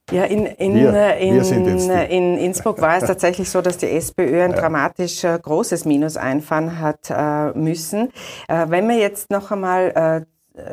Ja, 0.09 0.23
in, 0.23 0.45
in, 0.45 0.73
wir, 0.75 1.17
in, 1.17 1.35
wir 1.35 2.09
in, 2.09 2.37
Innsbruck 2.37 2.79
war 2.79 2.97
es 2.97 3.03
tatsächlich 3.07 3.49
so, 3.49 3.61
dass 3.61 3.77
die 3.77 3.89
SPÖ 3.89 4.41
ein 4.41 4.51
ja. 4.51 4.57
dramatisch 4.57 5.25
äh, 5.25 5.37
großes 5.37 5.83
Minus 5.83 6.15
einfahren 6.15 6.79
hat 6.79 7.09
äh, 7.09 7.57
müssen. 7.57 8.13
Äh, 8.47 8.67
wenn 8.69 8.87
wir 8.87 8.95
jetzt 8.95 9.29
noch 9.31 9.51
einmal 9.51 9.91
äh, 9.95 10.17
äh, 10.17 10.25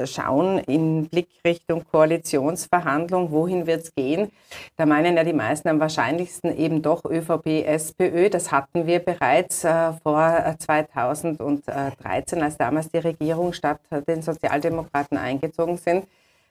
schauen 0.06 0.58
in 0.58 1.08
Blickrichtung 1.08 1.84
Koalitionsverhandlung, 1.90 3.30
wohin 3.30 3.66
wird 3.66 3.82
es 3.82 3.94
gehen? 3.94 4.30
Da 4.76 4.86
meinen 4.86 5.16
ja 5.16 5.24
die 5.24 5.32
meisten 5.32 5.68
am 5.68 5.80
wahrscheinlichsten 5.80 6.56
eben 6.56 6.82
doch 6.82 7.04
ÖVP, 7.04 7.64
SPÖ. 7.66 8.30
Das 8.30 8.50
hatten 8.52 8.86
wir 8.86 9.00
bereits 9.00 9.64
äh, 9.64 9.92
vor 10.02 10.56
2013, 10.58 12.38
äh, 12.38 12.42
als 12.42 12.56
damals 12.56 12.88
die 12.90 12.98
Regierung 12.98 13.52
statt 13.52 13.80
den 14.08 14.22
Sozialdemokraten 14.22 15.18
eingezogen 15.18 15.76
sind. 15.76 16.06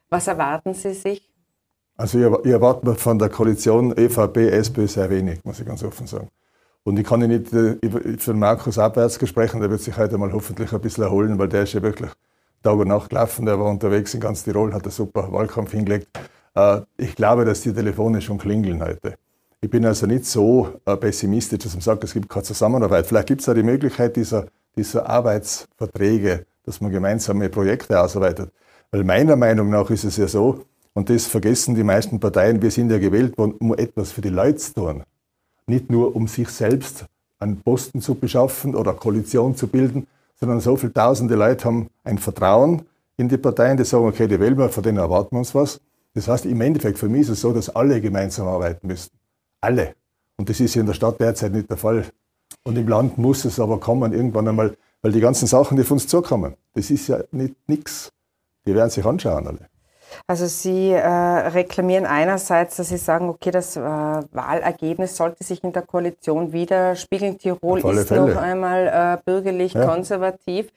Was 0.09 0.27
erwarten 0.27 0.73
Sie 0.73 0.93
sich? 0.93 1.29
Also 1.97 2.19
ich, 2.19 2.51
erwarte 2.51 2.95
von 2.95 3.19
der 3.19 3.29
Koalition 3.29 3.93
ÖVP, 3.97 4.37
SPÖ 4.37 4.87
sehr 4.87 5.09
wenig, 5.09 5.43
muss 5.43 5.59
ich 5.59 5.65
ganz 5.65 5.83
offen 5.83 6.07
sagen. 6.07 6.29
Und 6.83 6.99
ich 6.99 7.05
kann 7.05 7.21
nicht 7.21 7.47
für 7.49 8.33
Markus 8.33 8.77
abwärts 8.77 9.19
sprechen, 9.27 9.61
der 9.61 9.69
wird 9.69 9.81
sich 9.81 9.95
heute 9.95 10.17
mal 10.17 10.33
hoffentlich 10.33 10.73
ein 10.73 10.81
bisschen 10.81 11.03
erholen, 11.03 11.39
weil 11.39 11.47
der 11.47 11.63
ist 11.63 11.73
ja 11.73 11.81
wirklich 11.81 12.11
Tag 12.63 12.77
und 12.77 12.87
Nacht 12.87 13.09
gelaufen. 13.09 13.45
Der 13.45 13.59
war 13.59 13.69
unterwegs 13.69 14.13
in 14.13 14.21
ganz 14.21 14.43
Tirol, 14.43 14.73
hat 14.73 14.83
einen 14.83 14.91
super 14.91 15.31
Wahlkampf 15.31 15.71
hingelegt. 15.71 16.07
Äh, 16.55 16.81
ich 16.97 17.15
glaube, 17.15 17.45
dass 17.45 17.61
die 17.61 17.73
Telefone 17.73 18.21
schon 18.21 18.37
klingeln 18.37 18.81
heute. 18.81 19.15
Ich 19.61 19.69
bin 19.69 19.85
also 19.85 20.07
nicht 20.07 20.25
so 20.25 20.69
äh, 20.85 20.97
pessimistisch, 20.97 21.59
dass 21.59 21.73
man 21.73 21.81
sagt, 21.81 22.03
es 22.03 22.13
gibt 22.13 22.29
keine 22.29 22.43
Zusammenarbeit. 22.43 23.05
Vielleicht 23.05 23.27
gibt 23.27 23.41
es 23.41 23.49
auch 23.49 23.53
die 23.53 23.63
Möglichkeit 23.63 24.15
dieser, 24.15 24.47
dieser 24.75 25.09
Arbeitsverträge, 25.09 26.45
dass 26.65 26.81
man 26.81 26.91
gemeinsame 26.91 27.49
Projekte 27.49 27.99
ausarbeitet. 27.99 28.51
Weil 28.91 29.03
meiner 29.03 29.35
Meinung 29.35 29.69
nach 29.69 29.89
ist 29.89 30.03
es 30.03 30.17
ja 30.17 30.27
so, 30.27 30.65
und 30.93 31.09
das 31.09 31.25
vergessen 31.25 31.75
die 31.75 31.83
meisten 31.83 32.19
Parteien, 32.19 32.61
wir 32.61 32.71
sind 32.71 32.91
ja 32.91 32.99
gewählt 32.99 33.37
worden, 33.37 33.53
um 33.59 33.73
etwas 33.73 34.11
für 34.11 34.21
die 34.21 34.29
Leute 34.29 34.57
zu 34.57 34.73
tun. 34.73 35.03
Nicht 35.65 35.89
nur 35.89 36.15
um 36.15 36.27
sich 36.27 36.49
selbst 36.49 37.05
einen 37.39 37.61
Posten 37.61 38.01
zu 38.01 38.15
beschaffen 38.15 38.75
oder 38.75 38.91
eine 38.91 38.99
Koalition 38.99 39.55
zu 39.55 39.67
bilden, 39.67 40.07
sondern 40.43 40.59
so 40.59 40.75
viele 40.75 40.91
tausende 40.91 41.35
Leute 41.35 41.63
haben 41.63 41.89
ein 42.03 42.17
Vertrauen 42.17 42.81
in 43.15 43.29
die 43.29 43.37
Parteien, 43.37 43.77
die 43.77 43.85
sagen, 43.85 44.05
okay, 44.05 44.27
die 44.27 44.37
wählen 44.41 44.57
wir, 44.57 44.67
von 44.67 44.83
denen 44.83 44.97
erwarten 44.97 45.37
wir 45.37 45.39
uns 45.39 45.55
was. 45.55 45.79
Das 46.15 46.27
heißt, 46.27 46.45
im 46.45 46.59
Endeffekt 46.59 46.99
für 46.99 47.07
mich 47.07 47.21
ist 47.21 47.29
es 47.29 47.41
so, 47.41 47.53
dass 47.53 47.73
alle 47.73 48.01
gemeinsam 48.01 48.49
arbeiten 48.49 48.85
müssen. 48.87 49.11
Alle. 49.61 49.95
Und 50.35 50.49
das 50.49 50.59
ist 50.59 50.75
ja 50.75 50.81
in 50.81 50.87
der 50.87 50.95
Stadt 50.95 51.17
derzeit 51.21 51.53
nicht 51.53 51.69
der 51.69 51.77
Fall. 51.77 52.03
Und 52.63 52.77
im 52.77 52.89
Land 52.89 53.17
muss 53.17 53.45
es 53.45 53.57
aber 53.57 53.79
kommen 53.79 54.11
irgendwann 54.11 54.49
einmal, 54.49 54.75
weil 55.01 55.13
die 55.13 55.21
ganzen 55.21 55.47
Sachen, 55.47 55.77
die 55.77 55.83
auf 55.83 55.91
uns 55.91 56.07
zukommen, 56.07 56.55
das 56.73 56.91
ist 56.91 57.07
ja 57.07 57.19
nicht 57.31 57.55
nichts. 57.65 58.11
Die 58.65 58.75
werden 58.75 58.89
sich 58.89 59.05
anschauen 59.05 59.47
alle. 59.47 59.69
Also 60.27 60.47
Sie 60.47 60.91
äh, 60.91 61.07
reklamieren 61.07 62.05
einerseits, 62.05 62.77
dass 62.77 62.89
Sie 62.89 62.97
sagen, 62.97 63.29
okay, 63.29 63.51
das 63.51 63.75
äh, 63.75 63.81
Wahlergebnis 63.81 65.15
sollte 65.15 65.43
sich 65.43 65.63
in 65.63 65.73
der 65.73 65.81
Koalition 65.83 66.51
widerspiegeln. 66.51 67.37
Tirol 67.37 67.79
ist 67.79 68.07
Fälle. 68.07 68.33
noch 68.33 68.41
einmal 68.41 68.87
äh, 68.87 69.23
bürgerlich 69.23 69.73
ja. 69.73 69.85
konservativ 69.85 70.71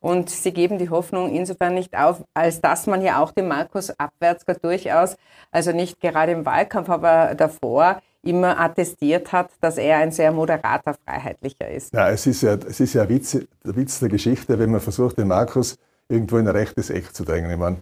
und 0.00 0.30
Sie 0.30 0.52
geben 0.52 0.78
die 0.78 0.90
Hoffnung 0.90 1.34
insofern 1.34 1.74
nicht 1.74 1.96
auf, 1.96 2.22
als 2.34 2.60
dass 2.60 2.86
man 2.86 3.02
ja 3.02 3.22
auch 3.22 3.32
den 3.32 3.48
Markus 3.48 3.92
Abwärtsger 3.98 4.54
durchaus, 4.54 5.16
also 5.50 5.72
nicht 5.72 6.00
gerade 6.00 6.32
im 6.32 6.44
Wahlkampf, 6.44 6.88
aber 6.88 7.34
davor, 7.34 8.00
immer 8.22 8.58
attestiert 8.58 9.32
hat, 9.32 9.50
dass 9.60 9.78
er 9.78 9.98
ein 9.98 10.12
sehr 10.12 10.32
moderater 10.32 10.94
Freiheitlicher 11.04 11.68
ist. 11.68 11.92
Ja, 11.92 12.08
es 12.10 12.26
ist 12.26 12.42
ja, 12.42 12.54
es 12.54 12.80
ist 12.80 12.94
ja 12.94 13.08
Witz, 13.08 13.32
der 13.32 13.76
Witz 13.76 13.98
der 13.98 14.08
Geschichte, 14.08 14.58
wenn 14.58 14.70
man 14.70 14.80
versucht, 14.80 15.18
den 15.18 15.28
Markus 15.28 15.76
irgendwo 16.08 16.38
in 16.38 16.46
ein 16.46 16.54
rechtes 16.54 16.90
Eck 16.90 17.14
zu 17.14 17.24
drängen. 17.24 17.50
Ich 17.50 17.56
meine, 17.56 17.78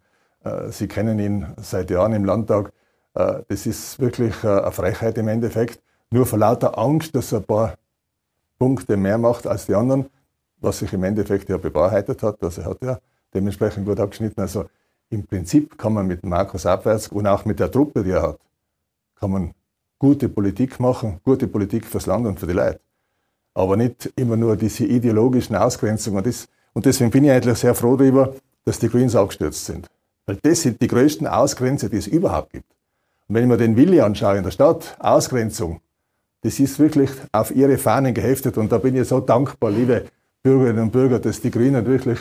Sie 0.71 0.89
kennen 0.89 1.19
ihn 1.19 1.47
seit 1.59 1.91
Jahren 1.91 2.15
im 2.15 2.25
Landtag. 2.25 2.73
Äh, 3.15 3.43
das 3.49 3.67
ist 3.67 3.99
wirklich 3.99 4.43
äh, 4.45 4.49
eine 4.49 4.73
Frechheit 4.73 5.19
im 5.19 5.29
Endeffekt. 5.29 5.83
Nur 6.11 6.27
vor 6.27 6.39
lauter 6.39 6.79
Angst, 6.79 7.15
dass 7.15 7.33
er 7.33 7.39
ein 7.39 7.45
paar 7.45 7.75
Punkte 8.59 8.97
mehr 8.97 9.19
macht 9.19 9.47
als 9.47 9.67
die 9.67 9.75
anderen, 9.75 10.07
was 10.59 10.81
sich 10.81 10.93
im 10.93 11.05
Endeffekt 11.05 11.49
ja 11.49 11.57
bewahrheitet 11.57 12.23
hat. 12.23 12.43
Also 12.43 12.63
er 12.63 12.71
hat 12.71 12.83
ja 12.83 12.99
dementsprechend 13.33 13.87
gut 13.87 14.01
abgeschnitten. 14.01 14.41
Also 14.41 14.67
im 15.09 15.27
Prinzip 15.27 15.79
kann 15.79 15.95
man 15.95 16.07
mit 16.07 16.25
Markus 16.25 16.67
Abwärts 16.67 17.09
und 17.09 17.27
auch 17.27 17.45
mit 17.45 17.61
der 17.61 17.71
Truppe, 17.71 18.03
die 18.03 18.11
er 18.11 18.23
hat, 18.23 18.39
kann 19.19 19.31
man 19.31 19.55
gute 19.99 20.29
Politik 20.29 20.81
machen, 20.81 21.21
gute 21.25 21.47
Politik 21.47 21.85
fürs 21.85 22.07
Land 22.07 22.27
und 22.27 22.41
für 22.41 22.47
die 22.47 22.55
Leute. 22.55 22.81
Aber 23.55 23.77
nicht 23.77 24.13
immer 24.17 24.37
nur 24.37 24.57
diese 24.57 24.85
ideologischen 24.85 25.57
Ausgrenzungen. 25.57 26.25
Und, 26.25 26.49
und 26.73 26.87
deswegen 26.87 27.11
bin 27.11 27.25
ich 27.25 27.31
eigentlich 27.31 27.59
sehr 27.59 27.75
froh 27.75 27.97
darüber, 27.97 28.35
dass 28.65 28.79
die 28.79 28.89
Greens 28.89 29.17
abgestürzt 29.17 29.65
sind. 29.67 29.89
Weil 30.31 30.39
das 30.43 30.63
sind 30.63 30.81
die 30.81 30.87
größten 30.87 31.27
Ausgrenzer, 31.27 31.89
die 31.89 31.97
es 31.97 32.07
überhaupt 32.07 32.53
gibt. 32.53 32.71
Und 33.27 33.35
wenn 33.35 33.43
ich 33.43 33.49
mir 33.49 33.57
den 33.57 33.77
Willi 33.77 34.01
anschaue 34.01 34.37
in 34.37 34.45
der 34.45 34.53
Stadt, 34.53 34.97
Ausgrenzung, 35.01 35.81
das 36.43 36.61
ist 36.61 36.79
wirklich 36.79 37.11
auf 37.33 37.51
ihre 37.51 37.79
Fahnen 37.79 38.15
geheftet. 38.15 38.57
Und 38.57 38.71
da 38.71 38.79
bin 38.79 38.95
ich 38.95 39.09
so 39.09 39.19
dankbar, 39.19 39.73
liebe 39.73 40.05
Bürgerinnen 40.45 40.85
und 40.85 40.93
Bürger, 40.93 41.19
dass 41.19 41.41
die 41.41 41.51
Grünen 41.51 41.85
wirklich 41.85 42.21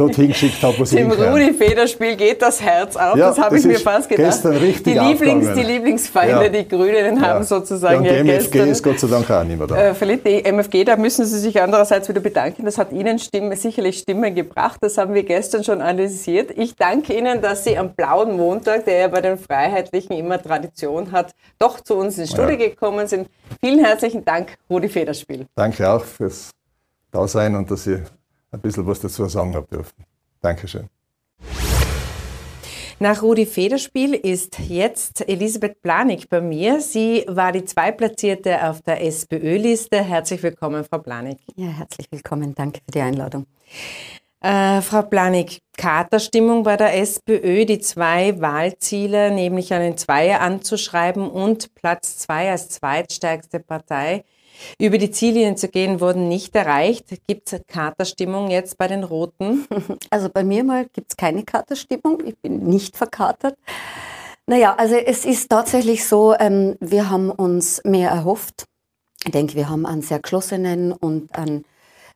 dorthin 0.00 0.28
geschickt 0.28 0.62
habe, 0.62 0.78
wo 0.78 0.84
sie 0.84 0.96
Dem 0.96 1.10
Rudi-Federspiel 1.10 2.16
geht 2.16 2.40
das 2.40 2.60
Herz 2.60 2.96
auf, 2.96 3.16
ja, 3.16 3.28
das 3.28 3.38
habe 3.38 3.58
ich 3.58 3.64
mir 3.64 3.78
fast 3.78 4.08
gedacht. 4.08 4.26
Gestern 4.26 4.56
richtig 4.56 4.94
die, 4.94 4.98
Lieblings, 4.98 5.52
die 5.54 5.62
Lieblingsfeinde, 5.62 6.44
ja. 6.44 6.48
die 6.48 6.66
Grünen, 6.66 7.20
haben 7.20 7.40
ja. 7.40 7.42
sozusagen 7.42 8.04
ja, 8.04 8.12
und 8.12 8.26
die 8.26 8.30
MFG 8.32 8.70
ist 8.70 8.82
Gott 8.82 8.98
sei 8.98 9.08
Dank 9.08 9.30
auch 9.30 9.44
nicht 9.44 9.58
mehr 9.58 9.66
da. 9.66 9.76
Äh, 9.76 9.94
verliert 9.94 10.26
die 10.26 10.42
MFG, 10.44 10.84
da 10.84 10.96
müssen 10.96 11.26
Sie 11.26 11.38
sich 11.38 11.60
andererseits 11.60 12.08
wieder 12.08 12.20
bedanken. 12.20 12.64
Das 12.64 12.78
hat 12.78 12.92
Ihnen 12.92 13.18
Stimme, 13.18 13.56
sicherlich 13.56 13.98
Stimme 13.98 14.32
gebracht. 14.32 14.78
Das 14.80 14.96
haben 14.96 15.14
wir 15.14 15.22
gestern 15.22 15.62
schon 15.62 15.80
analysiert. 15.80 16.50
Ich 16.56 16.74
danke 16.76 17.16
Ihnen, 17.16 17.42
dass 17.42 17.64
Sie 17.64 17.76
am 17.76 17.94
blauen 17.94 18.36
Montag, 18.36 18.86
der 18.86 18.98
ja 18.98 19.08
bei 19.08 19.20
den 19.20 19.38
Freiheitlichen 19.38 20.16
immer 20.16 20.42
Tradition 20.42 21.12
hat, 21.12 21.34
doch 21.58 21.80
zu 21.80 21.96
uns 21.96 22.16
ins 22.18 22.30
Studio 22.30 22.56
gekommen 22.56 23.06
sind. 23.06 23.28
Vielen 23.62 23.84
herzlichen 23.84 24.24
Dank, 24.24 24.56
Rudi 24.70 24.88
Federspiel. 24.88 25.46
Danke 25.54 25.88
auch 25.88 26.04
fürs 26.04 26.50
Dasein 27.12 27.54
und 27.56 27.70
dass 27.70 27.84
Sie 27.84 27.98
ein 28.52 28.60
bisschen 28.60 28.86
was 28.86 29.00
dazu 29.00 29.26
sagen 29.26 29.54
habe 29.54 29.66
dürfen. 29.66 30.04
Dankeschön. 30.40 30.88
Nach 33.02 33.22
Rudi 33.22 33.46
Federspiel 33.46 34.12
ist 34.12 34.58
jetzt 34.58 35.26
Elisabeth 35.26 35.80
Planig 35.80 36.28
bei 36.28 36.42
mir. 36.42 36.82
Sie 36.82 37.24
war 37.26 37.50
die 37.50 37.64
Zweitplatzierte 37.64 38.68
auf 38.68 38.82
der 38.82 39.02
SPÖ-Liste. 39.02 40.02
Herzlich 40.02 40.42
willkommen, 40.42 40.84
Frau 40.84 40.98
Planig. 40.98 41.38
Ja, 41.56 41.68
herzlich 41.68 42.08
willkommen. 42.10 42.54
Danke 42.54 42.80
für 42.84 42.92
die 42.92 43.00
Einladung. 43.00 43.46
Äh, 44.42 44.82
Frau 44.82 45.00
Planig, 45.00 45.62
Katerstimmung 45.78 46.62
bei 46.62 46.76
der 46.76 46.94
SPÖ, 46.98 47.64
die 47.64 47.78
zwei 47.78 48.38
Wahlziele, 48.38 49.30
nämlich 49.30 49.72
einen 49.72 49.96
Zweier 49.96 50.42
anzuschreiben 50.42 51.30
und 51.30 51.74
Platz 51.74 52.18
zwei 52.18 52.50
als 52.50 52.68
zweitstärkste 52.68 53.60
Partei 53.60 54.24
über 54.78 54.98
die 54.98 55.10
Ziellinien 55.10 55.56
zu 55.56 55.68
gehen, 55.68 56.00
wurden 56.00 56.28
nicht 56.28 56.54
erreicht. 56.54 57.06
Gibt 57.26 57.52
es 57.52 57.60
Katerstimmung 57.66 58.50
jetzt 58.50 58.78
bei 58.78 58.88
den 58.88 59.04
Roten? 59.04 59.66
Also 60.10 60.28
bei 60.28 60.44
mir 60.44 60.64
mal 60.64 60.86
gibt 60.86 61.12
es 61.12 61.16
keine 61.16 61.44
Katerstimmung. 61.44 62.24
Ich 62.24 62.36
bin 62.38 62.64
nicht 62.64 62.96
verkatert. 62.96 63.56
Naja, 64.46 64.74
also 64.76 64.96
es 64.96 65.24
ist 65.24 65.48
tatsächlich 65.48 66.04
so, 66.04 66.34
ähm, 66.34 66.76
wir 66.80 67.10
haben 67.10 67.30
uns 67.30 67.80
mehr 67.84 68.10
erhofft. 68.10 68.64
Ich 69.24 69.30
denke, 69.30 69.54
wir 69.54 69.68
haben 69.68 69.86
einen 69.86 70.02
sehr 70.02 70.18
geschlossenen 70.18 70.92
und 70.92 71.34
einen 71.36 71.64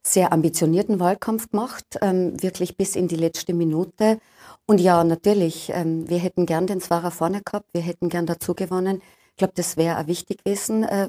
sehr 0.03 0.33
ambitionierten 0.33 1.00
Wahlkampf 1.00 1.50
gemacht, 1.50 1.85
ähm, 2.03 2.41
wirklich 2.43 2.76
bis 2.76 2.97
in 2.97 3.09
die 3.09 3.17
letzte 3.17 3.55
Minute. 3.55 4.19
Und 4.67 4.81
ja, 4.81 5.05
natürlich, 5.05 5.71
ähm, 5.73 6.09
wir 6.09 6.19
hätten 6.19 6.47
gern 6.47 6.67
den 6.67 6.81
Zwarer 6.81 7.11
vorne 7.11 7.43
gehabt, 7.43 7.69
wir 7.73 7.83
hätten 7.83 8.09
gern 8.09 8.26
dazu 8.26 8.55
gewonnen. 8.55 9.03
Ich 9.31 9.37
glaube, 9.37 9.55
das 9.57 9.76
wäre 9.76 9.99
auch 9.99 10.07
wichtig 10.07 10.45
gewesen. 10.45 10.85
Äh, 10.85 11.09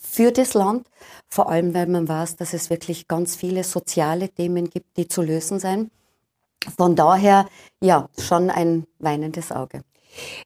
für 0.00 0.32
das 0.32 0.54
Land, 0.54 0.86
vor 1.28 1.48
allem 1.50 1.74
weil 1.74 1.86
man 1.86 2.08
weiß, 2.08 2.36
dass 2.36 2.54
es 2.54 2.70
wirklich 2.70 3.08
ganz 3.08 3.36
viele 3.36 3.64
soziale 3.64 4.28
Themen 4.28 4.70
gibt, 4.70 4.96
die 4.96 5.08
zu 5.08 5.22
lösen 5.22 5.58
sind. 5.58 5.90
Von 6.76 6.96
daher, 6.96 7.48
ja, 7.80 8.08
schon 8.18 8.50
ein 8.50 8.86
weinendes 8.98 9.52
Auge. 9.52 9.82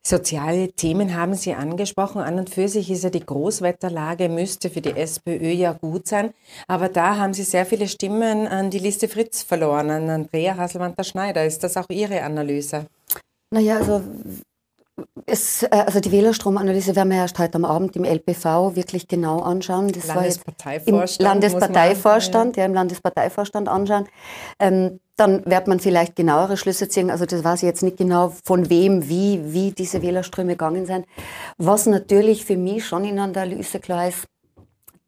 Soziale 0.02 0.72
Themen 0.72 1.14
haben 1.14 1.34
Sie 1.34 1.54
angesprochen. 1.54 2.20
An 2.20 2.38
und 2.38 2.50
für 2.50 2.68
sich 2.68 2.90
ist 2.90 3.04
ja 3.04 3.10
die 3.10 3.24
Großwetterlage, 3.24 4.28
müsste 4.28 4.70
für 4.70 4.80
die 4.80 4.96
SPÖ 4.96 5.50
ja 5.52 5.72
gut 5.72 6.08
sein. 6.08 6.34
Aber 6.66 6.88
da 6.88 7.16
haben 7.16 7.32
Sie 7.32 7.44
sehr 7.44 7.64
viele 7.64 7.88
Stimmen 7.88 8.46
an 8.46 8.70
die 8.70 8.80
Liste 8.80 9.08
Fritz 9.08 9.42
verloren, 9.42 9.90
an 9.90 10.10
Andrea 10.10 10.56
Hasselmann-Schneider. 10.56 11.46
Ist 11.46 11.62
das 11.62 11.76
auch 11.76 11.88
Ihre 11.88 12.22
Analyse? 12.22 12.86
Naja, 13.50 13.78
also 13.78 14.02
es, 15.26 15.62
äh, 15.62 15.68
also 15.70 16.00
die 16.00 16.12
Wählerstromanalyse 16.12 16.94
werden 16.96 17.10
wir 17.10 17.18
erst 17.18 17.38
heute 17.38 17.56
am 17.56 17.64
Abend 17.64 17.96
im 17.96 18.04
LPV 18.04 18.76
wirklich 18.76 19.08
genau 19.08 19.40
anschauen. 19.40 19.88
Das 19.92 20.06
Landesparteivorstand. 20.06 21.18
Im 21.18 21.24
Landesparteivorstand, 21.24 22.56
ja. 22.56 22.62
ja. 22.62 22.66
im 22.66 22.74
Landesparteivorstand 22.74 23.68
anschauen. 23.68 24.06
Ähm, 24.58 25.00
dann 25.16 25.44
wird 25.46 25.68
man 25.68 25.78
vielleicht 25.78 26.16
genauere 26.16 26.56
Schlüsse 26.56 26.88
ziehen. 26.88 27.10
Also 27.10 27.26
das 27.26 27.44
weiß 27.44 27.62
ich 27.62 27.66
jetzt 27.66 27.82
nicht 27.82 27.96
genau, 27.96 28.32
von 28.44 28.70
wem, 28.70 29.08
wie, 29.08 29.40
wie 29.52 29.70
diese 29.70 30.02
Wählerströme 30.02 30.52
gegangen 30.52 30.86
sind. 30.86 31.06
Was 31.58 31.86
natürlich 31.86 32.44
für 32.44 32.56
mich 32.56 32.86
schon 32.86 33.04
in 33.04 33.16
der 33.16 33.24
Analyse 33.24 33.78
klar 33.78 34.08
ist, 34.08 34.26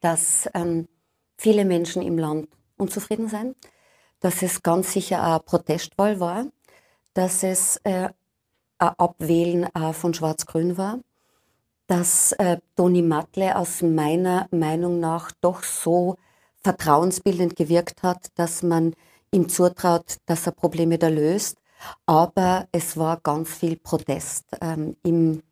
dass 0.00 0.48
ähm, 0.54 0.86
viele 1.36 1.64
Menschen 1.64 2.02
im 2.02 2.18
Land 2.18 2.48
unzufrieden 2.76 3.28
sind, 3.28 3.56
dass 4.20 4.42
es 4.42 4.62
ganz 4.62 4.92
sicher 4.92 5.22
eine 5.22 5.40
Protestwahl 5.40 6.20
war, 6.20 6.46
dass 7.14 7.42
es 7.42 7.80
äh, 7.84 8.08
Abwählen 8.78 9.64
äh, 9.74 9.92
von 9.92 10.14
Schwarz-Grün 10.14 10.76
war, 10.76 10.98
dass 11.86 12.32
äh, 12.32 12.58
Toni 12.76 13.02
Matle 13.02 13.56
aus 13.56 13.82
meiner 13.82 14.48
Meinung 14.50 15.00
nach 15.00 15.30
doch 15.40 15.62
so 15.62 16.16
vertrauensbildend 16.62 17.56
gewirkt 17.56 18.02
hat, 18.02 18.28
dass 18.36 18.62
man 18.62 18.94
ihm 19.30 19.48
zutraut, 19.48 20.16
dass 20.26 20.46
er 20.46 20.52
Probleme 20.52 20.98
da 20.98 21.08
löst. 21.08 21.58
Aber 22.06 22.66
es 22.72 22.96
war 22.96 23.18
ganz 23.18 23.50
viel 23.50 23.76
Protest 23.76 24.46
ähm, 24.60 24.96
im, 25.02 25.42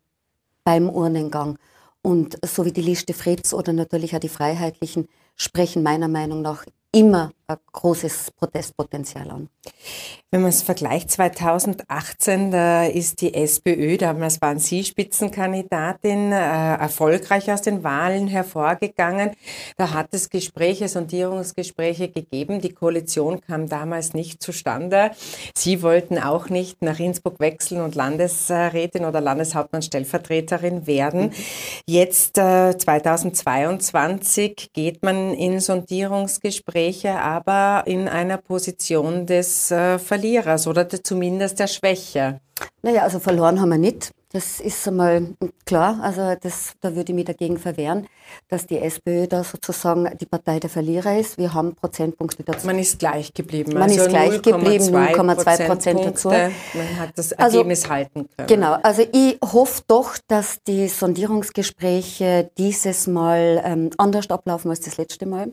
beim 0.63 0.89
Urnengang. 0.89 1.59
Und 2.01 2.37
so 2.45 2.65
wie 2.65 2.71
die 2.71 2.81
Liste 2.81 3.13
Fritz 3.13 3.53
oder 3.53 3.71
natürlich 3.71 4.15
auch 4.15 4.19
die 4.19 4.29
Freiheitlichen 4.29 5.07
sprechen 5.35 5.83
meiner 5.83 6.07
Meinung 6.07 6.41
nach 6.41 6.65
immer 6.91 7.31
ein 7.47 7.57
großes 7.71 8.31
Protestpotenzial 8.31 9.29
an. 9.31 9.49
Wenn 10.33 10.41
man 10.41 10.49
es 10.49 10.63
vergleicht, 10.63 11.11
2018, 11.11 12.49
da 12.49 12.85
ist 12.85 13.21
die 13.21 13.35
SPÖ, 13.35 13.97
damals 13.97 14.41
waren 14.41 14.57
Sie 14.57 14.83
Spitzenkandidatin, 14.83 16.31
äh, 16.31 16.73
erfolgreich 16.73 17.51
aus 17.51 17.61
den 17.61 17.83
Wahlen 17.83 18.27
hervorgegangen. 18.27 19.33
Da 19.77 19.93
hat 19.93 20.07
es 20.09 20.31
Gespräche, 20.31 20.87
Sondierungsgespräche 20.87 22.09
gegeben. 22.09 22.61
Die 22.61 22.73
Koalition 22.73 23.41
kam 23.41 23.69
damals 23.69 24.15
nicht 24.15 24.41
zustande. 24.41 25.11
Sie 25.55 25.83
wollten 25.83 26.17
auch 26.17 26.49
nicht 26.49 26.81
nach 26.81 26.99
Innsbruck 26.99 27.39
wechseln 27.39 27.81
und 27.81 27.93
Landesrätin 27.93 29.05
oder 29.05 29.21
Landeshauptmann 29.21 29.83
Stellvertreterin 29.83 30.87
werden. 30.87 31.31
Jetzt 31.85 32.39
äh, 32.39 32.75
2022 32.75 34.71
geht 34.73 35.03
man 35.03 35.35
in 35.35 35.59
Sondierungsgespräche, 35.59 37.19
aber 37.19 37.83
in 37.85 38.07
einer 38.07 38.37
Position 38.37 39.27
des 39.27 39.69
äh, 39.69 39.99
Verlierers 39.99 40.22
oder 40.67 40.87
zumindest 40.89 41.59
der 41.59 41.67
Schwäche. 41.67 42.39
Naja, 42.81 43.03
also 43.03 43.19
verloren 43.19 43.59
haben 43.59 43.69
wir 43.69 43.77
nicht. 43.77 44.11
Das 44.35 44.59
ist 44.59 44.87
einmal 44.87 45.35
klar, 45.63 45.99
also 46.01 46.33
das, 46.41 46.73
da 46.81 46.95
würde 46.95 47.11
ich 47.11 47.15
mich 47.15 47.25
dagegen 47.25 47.59
verwehren, 47.59 48.07
dass 48.49 48.65
die 48.65 48.79
SPÖ 48.79 49.27
da 49.27 49.43
sozusagen 49.43 50.09
die 50.19 50.25
Partei 50.25 50.59
der 50.59 50.71
Verlierer 50.71 51.19
ist. 51.19 51.37
Wir 51.37 51.53
haben 51.53 51.75
Prozentpunkte 51.75 52.41
dazu. 52.41 52.65
Man 52.65 52.79
ist 52.79 52.97
gleich 52.97 53.31
geblieben. 53.31 53.73
Man 53.73 53.83
also 53.83 54.01
ist 54.01 54.09
gleich 54.09 54.41
geblieben, 54.41 54.85
0,2 54.85 55.67
Prozent 55.67 55.99
dazu. 56.03 56.29
Man 56.29 56.99
hat 56.99 57.11
das 57.15 57.31
also 57.33 57.57
Ergebnis 57.57 57.83
also, 57.83 57.93
halten 57.93 58.27
können. 58.35 58.47
Genau, 58.47 58.73
also 58.81 59.03
ich 59.11 59.37
hoffe 59.43 59.83
doch, 59.87 60.17
dass 60.27 60.63
die 60.63 60.87
Sondierungsgespräche 60.87 62.49
dieses 62.57 63.05
Mal 63.05 63.61
ähm, 63.63 63.91
anders 63.99 64.31
ablaufen 64.31 64.71
als 64.71 64.81
das 64.81 64.97
letzte 64.97 65.27
Mal. 65.27 65.51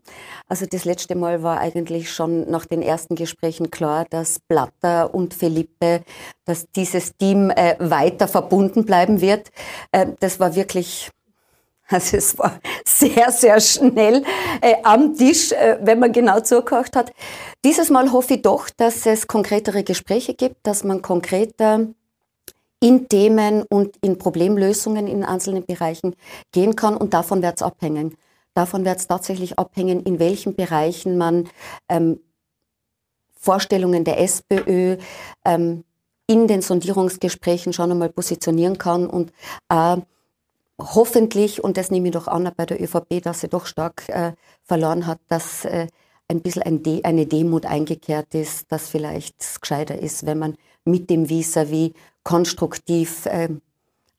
Also 0.48 0.64
das 0.64 0.86
letzte 0.86 1.16
Mal 1.16 1.42
war 1.42 1.60
eigentlich 1.60 2.10
schon 2.10 2.50
nach 2.50 2.64
den 2.64 2.80
ersten 2.80 3.14
Gesprächen 3.14 3.70
klar, 3.70 4.06
dass 4.08 4.38
Blatter 4.38 5.12
und 5.12 5.34
Felipe, 5.34 6.00
dass 6.46 6.70
dieses 6.70 7.14
Team 7.18 7.50
äh, 7.50 7.76
weiter 7.78 8.26
verbunden 8.26 8.69
verbunden 8.70 8.84
bleiben 8.84 9.20
wird. 9.20 9.50
Äh, 9.92 10.06
das 10.20 10.40
war 10.40 10.54
wirklich 10.54 11.10
also 11.88 12.16
es 12.16 12.38
war 12.38 12.60
sehr, 12.84 13.32
sehr 13.32 13.60
schnell 13.60 14.22
äh, 14.60 14.76
am 14.84 15.16
Tisch, 15.16 15.50
äh, 15.50 15.78
wenn 15.82 15.98
man 15.98 16.12
genau 16.12 16.40
zugehört 16.40 16.94
hat. 16.94 17.12
Dieses 17.64 17.90
Mal 17.90 18.12
hoffe 18.12 18.34
ich 18.34 18.42
doch, 18.42 18.70
dass 18.70 19.06
es 19.06 19.26
konkretere 19.26 19.82
Gespräche 19.82 20.34
gibt, 20.34 20.58
dass 20.62 20.84
man 20.84 21.02
konkreter 21.02 21.88
in 22.82 23.08
Themen 23.08 23.64
und 23.64 23.96
in 24.02 24.18
Problemlösungen 24.18 25.08
in 25.08 25.24
einzelnen 25.24 25.66
Bereichen 25.66 26.14
gehen 26.52 26.76
kann 26.76 26.96
und 26.96 27.12
davon 27.12 27.42
wird 27.42 27.56
es 27.56 27.62
abhängen. 27.62 28.16
Davon 28.54 28.84
wird 28.84 28.98
es 28.98 29.06
tatsächlich 29.08 29.58
abhängen, 29.58 30.02
in 30.04 30.18
welchen 30.18 30.54
Bereichen 30.54 31.18
man 31.18 31.48
ähm, 31.88 32.20
Vorstellungen 33.34 34.04
der 34.04 34.20
SPÖ, 34.20 34.96
ähm, 35.44 35.84
in 36.30 36.46
den 36.46 36.62
Sondierungsgesprächen 36.62 37.72
schon 37.72 37.90
einmal 37.90 38.08
positionieren 38.08 38.78
kann 38.78 39.08
und 39.08 39.32
äh, 39.68 39.96
hoffentlich, 40.78 41.64
und 41.64 41.76
das 41.76 41.90
nehme 41.90 42.06
ich 42.06 42.14
doch 42.14 42.28
an 42.28 42.48
bei 42.56 42.66
der 42.66 42.80
ÖVP, 42.80 43.20
dass 43.20 43.40
sie 43.40 43.48
doch 43.48 43.66
stark 43.66 44.08
äh, 44.08 44.32
verloren 44.62 45.08
hat, 45.08 45.18
dass 45.26 45.64
äh, 45.64 45.88
ein 46.28 46.40
bisschen 46.40 46.62
ein 46.62 46.84
De 46.84 47.02
eine 47.02 47.26
Demut 47.26 47.66
eingekehrt 47.66 48.32
ist, 48.36 48.70
dass 48.70 48.88
vielleicht 48.88 49.60
gescheiter 49.60 49.98
ist, 49.98 50.24
wenn 50.24 50.38
man 50.38 50.54
mit 50.84 51.10
dem 51.10 51.28
Vis-à-vis 51.28 51.90
-vis 51.90 51.94
konstruktiv 52.22 53.26
äh, 53.26 53.48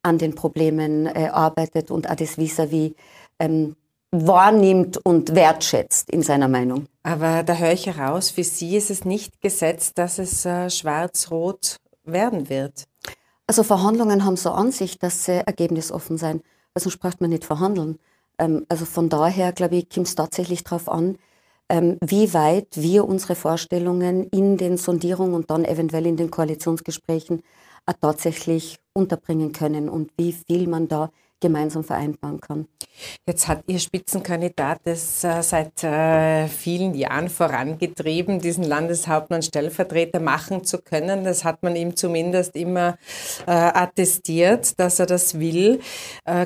an 0.03 0.17
den 0.17 0.35
Problemen 0.35 1.05
äh, 1.05 1.29
arbeitet 1.31 1.91
und 1.91 2.09
auch 2.09 2.15
das 2.15 2.37
Vis-à-vis 2.37 2.89
-vis, 2.89 2.95
ähm, 3.39 3.77
wahrnimmt 4.11 4.97
und 5.05 5.33
wertschätzt 5.33 6.09
in 6.09 6.23
seiner 6.23 6.49
Meinung. 6.49 6.87
Aber 7.03 7.43
da 7.43 7.53
höre 7.55 7.71
ich 7.71 7.87
heraus, 7.87 8.31
für 8.31 8.43
Sie 8.43 8.75
ist 8.75 8.89
es 8.91 9.05
nicht 9.05 9.39
gesetzt, 9.39 9.97
dass 9.97 10.19
es 10.19 10.45
äh, 10.45 10.69
schwarz-rot 10.69 11.77
werden 12.03 12.49
wird? 12.49 12.85
Also 13.47 13.63
Verhandlungen 13.63 14.23
haben 14.25 14.37
so 14.37 14.51
an 14.51 14.71
sich, 14.71 14.97
dass 14.97 15.25
sie 15.25 15.45
ergebnisoffen 15.45 16.17
sein. 16.17 16.41
Also 16.73 16.89
spricht 16.89 17.21
man 17.21 17.31
nicht 17.31 17.43
verhandeln. 17.43 17.99
Ähm, 18.37 18.65
also 18.69 18.85
von 18.85 19.09
daher, 19.09 19.51
glaube 19.51 19.75
ich, 19.75 19.89
kommt 19.89 20.07
es 20.07 20.15
tatsächlich 20.15 20.63
darauf 20.63 20.87
an, 20.89 21.17
ähm, 21.69 21.97
wie 22.01 22.33
weit 22.33 22.67
wir 22.75 23.05
unsere 23.05 23.35
Vorstellungen 23.35 24.25
in 24.29 24.57
den 24.57 24.77
Sondierungen 24.77 25.33
und 25.33 25.49
dann 25.49 25.65
eventuell 25.65 26.05
in 26.05 26.17
den 26.17 26.31
Koalitionsgesprächen 26.31 27.43
tatsächlich 27.99 28.79
unterbringen 28.93 29.51
können 29.51 29.89
und 29.89 30.11
wie 30.17 30.31
viel 30.31 30.67
man 30.67 30.87
da 30.87 31.11
gemeinsam 31.41 31.83
vereinbaren 31.83 32.39
kann. 32.39 32.67
Jetzt 33.27 33.47
hat 33.47 33.63
Ihr 33.67 33.79
Spitzenkandidat 33.79 34.81
es 34.85 35.23
äh, 35.23 35.41
seit 35.41 35.83
äh, 35.83 36.47
vielen 36.47 36.93
Jahren 36.93 37.29
vorangetrieben, 37.29 38.39
diesen 38.39 38.63
Landeshauptmann 38.63 39.41
Stellvertreter 39.41 40.19
machen 40.19 40.63
zu 40.63 40.77
können. 40.79 41.23
Das 41.23 41.43
hat 41.43 41.63
man 41.63 41.75
ihm 41.75 41.95
zumindest 41.95 42.55
immer 42.55 42.97
äh, 43.47 43.51
attestiert, 43.51 44.79
dass 44.79 44.99
er 44.99 45.05
das 45.05 45.39
will. 45.39 45.79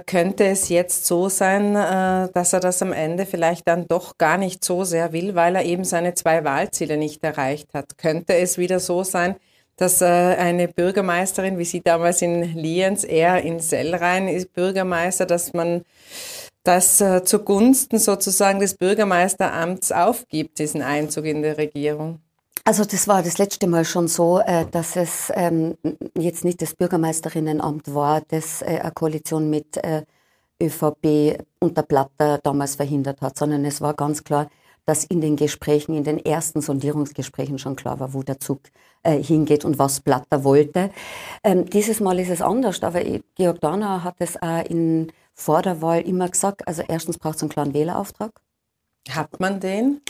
Könnte 0.06 0.46
es 0.46 0.70
jetzt 0.70 1.06
so 1.06 1.30
sein, 1.30 1.74
dass 1.74 2.54
er 2.54 2.60
das 2.60 2.82
am 2.82 2.94
Ende 2.94 3.26
vielleicht 3.26 3.68
dann 3.68 3.88
doch 3.88 4.18
gar 4.18 4.38
nicht 4.38 4.64
so 4.64 4.84
sehr 4.84 5.12
will, 5.12 5.36
weil 5.36 5.56
er 5.56 5.66
eben 5.66 5.84
seine 5.84 6.14
zwei 6.14 6.44
Wahlziele 6.44 6.98
nicht 6.98 7.24
erreicht 7.24 7.74
hat? 7.74 7.98
Könnte 7.98 8.36
es 8.36 8.58
wieder 8.58 8.80
so 8.80 9.04
sein, 9.04 9.36
dass 9.78 10.02
äh, 10.02 10.06
eine 10.06 10.68
Bürgermeisterin, 10.68 11.58
wie 11.58 11.66
sie 11.66 11.82
damals 11.82 12.22
in 12.22 12.56
Lienz, 12.56 13.04
er 13.04 13.42
in 13.42 13.60
Sellrhein 13.60 14.28
ist 14.28 14.54
Bürgermeister, 14.54 15.26
dass 15.26 15.54
man 15.54 15.84
das 16.64 17.02
äh, 17.02 17.24
zugunsten 17.24 18.00
sozusagen 18.00 18.60
des 18.60 18.76
Bürgermeisteramts 18.76 19.92
aufgibt, 19.92 20.60
diesen 20.60 20.82
Einzug 20.82 21.26
in 21.26 21.42
der 21.42 21.58
Regierung? 21.58 22.20
Also 22.64 22.84
das 22.84 23.08
war 23.08 23.22
das 23.22 23.38
letzte 23.38 23.68
Mal 23.68 23.86
schon 23.86 24.08
so, 24.08 24.40
äh, 24.40 24.66
dass 24.72 24.96
es 24.96 25.32
ähm, 25.36 25.78
jetzt 26.18 26.46
nicht 26.46 26.62
das 26.62 26.74
Bürgermeisterinnenamt 26.74 27.94
war, 27.94 28.22
das 28.28 28.64
eine 28.64 28.92
Koalition 28.92 29.50
mit 29.50 29.80
ÖVP 30.62 31.38
unter 31.60 31.84
Platter 31.84 32.40
damals 32.40 32.76
verhindert 32.76 33.22
hat, 33.22 33.38
sondern 33.38 33.66
es 33.66 33.82
war 33.82 33.94
ganz 33.94 34.24
klar, 34.24 34.50
dass 34.86 35.04
in 35.04 35.22
den 35.22 35.36
Gesprächen, 35.36 35.96
in 35.96 36.04
den 36.04 36.24
ersten 36.24 36.62
Sondierungsgesprächen 36.62 37.58
schon 37.58 37.76
klar 37.76 38.00
war, 38.00 38.14
wo 38.14 38.24
der 38.24 38.40
Zug 38.40 38.62
äh, 39.04 39.22
hingeht 39.22 39.66
und 39.66 39.80
was 39.80 40.00
Platter 40.00 40.44
wollte. 40.44 40.92
Ähm, 41.44 41.66
dieses 41.70 42.00
Mal 42.00 42.20
ist 42.20 42.30
es 42.30 42.42
anders, 42.42 42.82
aber 42.84 43.02
Georg 43.36 43.62
Donauer 43.62 44.04
hat 44.04 44.16
es 44.20 44.42
auch 44.42 44.64
in, 44.66 45.12
vor 45.34 45.62
der 45.62 45.82
Wahl 45.82 46.02
immer 46.02 46.30
gesagt, 46.30 46.68
also 46.68 46.84
erstens 46.88 47.18
braucht 47.18 47.38
es 47.38 47.42
einen 47.42 47.50
klaren 47.50 47.74
Wählerauftrag. 47.74 48.32
Hat 49.10 49.40
man 49.40 49.60
den? 49.60 50.02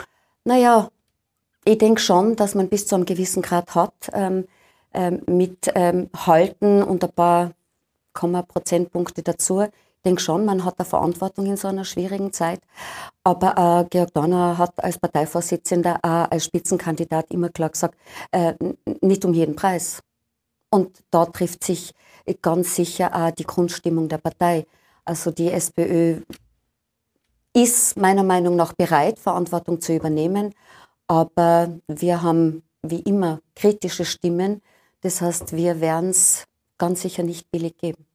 Naja, 0.44 0.90
ich 1.64 1.78
denke 1.78 2.02
schon, 2.02 2.36
dass 2.36 2.54
man 2.54 2.70
bis 2.70 2.86
zu 2.88 2.96
einem 2.96 3.06
gewissen 3.06 3.42
Grad 3.42 3.76
hat, 3.76 3.94
ähm, 4.14 4.46
ähm, 4.94 5.22
mit 5.26 5.72
ähm, 5.76 6.10
Halten 6.16 6.84
und 6.84 7.04
ein 7.04 7.12
paar 7.12 7.52
Komma 8.14 8.44
Prozentpunkte 8.44 9.24
dazu 9.24 9.66
denke 10.06 10.22
schon, 10.22 10.46
man 10.46 10.64
hat 10.64 10.80
eine 10.80 10.86
Verantwortung 10.86 11.46
in 11.48 11.58
so 11.58 11.68
einer 11.68 11.84
schwierigen 11.84 12.32
Zeit. 12.32 12.62
Aber 13.24 13.82
äh, 13.82 13.90
Georg 13.90 14.14
Donner 14.14 14.58
hat 14.58 14.82
als 14.84 14.98
Parteivorsitzender, 15.00 16.00
äh, 16.04 16.08
als 16.08 16.46
Spitzenkandidat 16.46 17.32
immer 17.32 17.50
klar 17.50 17.70
gesagt, 17.70 17.98
äh, 18.32 18.54
nicht 19.02 19.26
um 19.26 19.34
jeden 19.34 19.56
Preis. 19.56 20.02
Und 20.70 21.04
da 21.12 21.26
trifft 21.26 21.64
sich 21.64 21.94
ganz 22.42 22.76
sicher 22.76 23.16
auch 23.16 23.32
die 23.32 23.46
Grundstimmung 23.46 24.08
der 24.10 24.18
Partei. 24.18 24.66
Also 25.04 25.32
die 25.32 25.52
SPÖ 25.52 26.22
ist 27.54 27.98
meiner 27.98 28.24
Meinung 28.24 28.56
nach 28.56 28.74
bereit, 28.74 29.20
Verantwortung 29.20 29.80
zu 29.82 29.94
übernehmen. 29.96 30.54
Aber 31.08 31.70
wir 31.88 32.22
haben 32.22 32.64
wie 32.82 33.00
immer 33.00 33.40
kritische 33.56 34.06
Stimmen. 34.06 34.62
Das 35.02 35.22
heißt, 35.22 35.56
wir 35.56 35.80
werden 35.82 36.10
es 36.10 36.46
ganz 36.78 37.02
sicher 37.02 37.24
nicht 37.24 37.50
billig 37.52 37.78
geben. 37.78 38.06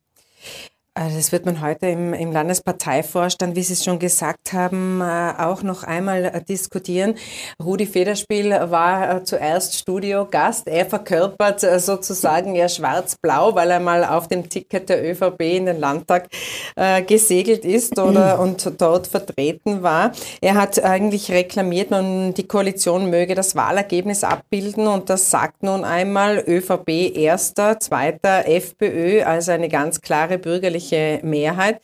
Also 0.94 1.18
das 1.18 1.31
wird 1.31 1.46
man 1.46 1.61
heute 1.61 1.87
im, 1.87 2.12
im, 2.14 2.33
Landesparteivorstand, 2.33 3.55
wie 3.55 3.62
Sie 3.62 3.74
es 3.74 3.85
schon 3.85 4.00
gesagt 4.00 4.53
haben, 4.53 5.00
äh, 5.00 5.35
auch 5.38 5.62
noch 5.62 5.85
einmal 5.85 6.24
äh, 6.24 6.42
diskutieren. 6.42 7.14
Rudi 7.62 7.87
Federspiel 7.87 8.50
war 8.50 9.18
äh, 9.18 9.22
zuerst 9.22 9.79
Studiogast. 9.79 10.66
Er 10.66 10.87
verkörpert 10.87 11.61
sozusagen 11.61 12.57
ja 12.57 12.68
schwarz-blau, 12.68 13.55
weil 13.55 13.70
er 13.70 13.79
mal 13.79 14.05
auf 14.05 14.26
dem 14.26 14.48
Ticket 14.48 14.88
der 14.88 15.09
ÖVP 15.09 15.40
in 15.42 15.66
den 15.66 15.79
Landtag 15.79 16.29
gesegelt 17.07 17.64
ist 17.64 17.98
oder 17.98 18.40
und 18.40 18.72
dort 18.81 19.07
vertreten 19.07 19.83
war. 19.83 20.12
Er 20.40 20.55
hat 20.55 20.83
eigentlich 20.83 21.31
reklamiert, 21.31 21.90
nun 21.90 22.35
die 22.35 22.46
Koalition 22.46 23.11
möge 23.11 23.35
das 23.35 23.55
Wahlergebnis 23.55 24.24
abbilden 24.24 24.87
und 24.87 25.11
das 25.11 25.31
sagt 25.31 25.62
nun 25.62 25.85
einmal 25.85 26.42
ÖVP 26.46 27.16
erster, 27.16 27.79
zweiter 27.79 28.48
FPÖ, 28.48 29.22
also 29.22 29.53
eine 29.53 29.68
ganz 29.68 30.00
klare 30.00 30.38
bürgerliche 30.38 30.80
bürgerliche 30.81 31.21
Mehrheit, 31.23 31.81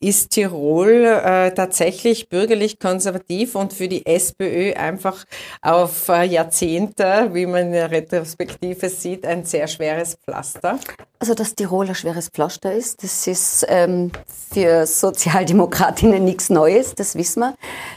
ist 0.00 0.30
Tirol 0.30 1.04
äh, 1.04 1.52
tatsächlich 1.52 2.28
bürgerlich-konservativ 2.28 3.54
und 3.54 3.72
für 3.72 3.88
die 3.88 4.06
SPÖ 4.06 4.72
einfach 4.74 5.24
auf 5.62 6.08
äh, 6.08 6.24
Jahrzehnte, 6.24 7.30
wie 7.32 7.46
man 7.46 7.66
in 7.66 7.72
der 7.72 7.90
Retrospektive 7.90 8.88
sieht, 8.88 9.26
ein 9.26 9.44
sehr 9.44 9.66
schweres 9.68 10.16
Pflaster? 10.24 10.78
Also, 11.18 11.34
dass 11.34 11.54
Tirol 11.54 11.88
ein 11.88 11.94
schweres 11.94 12.28
Pflaster 12.28 12.72
ist, 12.72 13.02
das 13.02 13.26
ist 13.26 13.66
ähm, 13.68 14.10
für 14.52 14.86
Sozialdemokratinnen 14.86 16.24
nichts 16.24 16.50
Neues, 16.50 16.94
das 16.94 17.14
wissen 17.14 17.40
wir. 17.40 17.54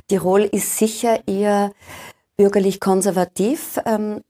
Tirol 0.09 0.41
ist 0.41 0.77
sicher 0.77 1.19
eher 1.25 1.71
bürgerlich-konservativ, 2.37 3.79
ähm, 3.85 4.21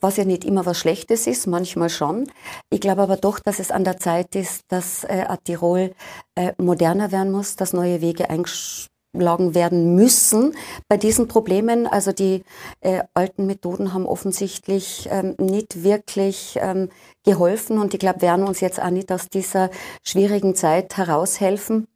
was 0.00 0.16
ja 0.16 0.24
nicht 0.24 0.44
immer 0.44 0.66
was 0.66 0.78
Schlechtes 0.78 1.26
ist, 1.26 1.46
manchmal 1.46 1.90
schon. 1.90 2.30
Ich 2.70 2.80
glaube 2.80 3.02
aber 3.02 3.16
doch, 3.16 3.38
dass 3.38 3.58
es 3.58 3.70
an 3.70 3.84
der 3.84 3.98
Zeit 3.98 4.34
ist, 4.34 4.64
dass 4.68 5.04
äh, 5.04 5.24
Tirol 5.44 5.92
äh, 6.34 6.52
moderner 6.58 7.12
werden 7.12 7.30
muss, 7.32 7.56
dass 7.56 7.72
neue 7.72 8.00
Wege 8.00 8.30
eingeschlagen 8.30 9.54
werden 9.54 9.94
müssen 9.94 10.54
bei 10.88 10.96
diesen 10.96 11.28
Problemen. 11.28 11.86
Also 11.86 12.12
die 12.12 12.44
äh, 12.80 13.02
alten 13.14 13.46
Methoden 13.46 13.92
haben 13.92 14.06
offensichtlich 14.06 15.08
ähm, 15.10 15.34
nicht 15.38 15.82
wirklich 15.82 16.58
ähm, 16.60 16.88
geholfen 17.24 17.78
und 17.78 17.94
ich 17.94 18.00
glaube, 18.00 18.22
werden 18.22 18.46
uns 18.46 18.60
jetzt 18.60 18.80
auch 18.80 18.90
nicht 18.90 19.12
aus 19.12 19.28
dieser 19.28 19.70
schwierigen 20.02 20.54
Zeit 20.54 20.96
heraushelfen. 20.96 21.86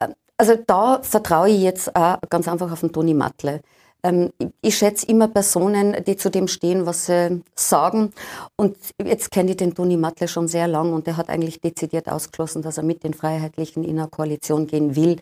Ähm, 0.00 0.14
also 0.36 0.56
da 0.66 1.00
vertraue 1.02 1.48
ich 1.48 1.60
jetzt 1.60 1.94
auch 1.96 2.18
ganz 2.28 2.48
einfach 2.48 2.70
auf 2.72 2.80
den 2.80 2.92
Toni 2.92 3.14
Matle. 3.14 3.62
Ähm, 4.06 4.32
ich 4.62 4.78
schätze 4.78 5.06
immer 5.06 5.28
Personen, 5.28 5.96
die 6.04 6.16
zu 6.16 6.30
dem 6.30 6.48
stehen, 6.48 6.86
was 6.86 7.06
sie 7.06 7.42
sagen. 7.54 8.12
Und 8.56 8.76
jetzt 9.02 9.30
kenne 9.30 9.50
ich 9.50 9.56
den 9.56 9.74
Toni 9.74 9.96
Matle 9.96 10.28
schon 10.28 10.48
sehr 10.48 10.68
lang 10.68 10.92
und 10.92 11.06
der 11.06 11.16
hat 11.16 11.28
eigentlich 11.28 11.60
dezidiert 11.60 12.08
ausgeschlossen, 12.08 12.62
dass 12.62 12.76
er 12.78 12.84
mit 12.84 13.04
den 13.04 13.14
Freiheitlichen 13.14 13.84
in 13.84 13.98
eine 13.98 14.08
Koalition 14.08 14.66
gehen 14.66 14.96
will. 14.96 15.16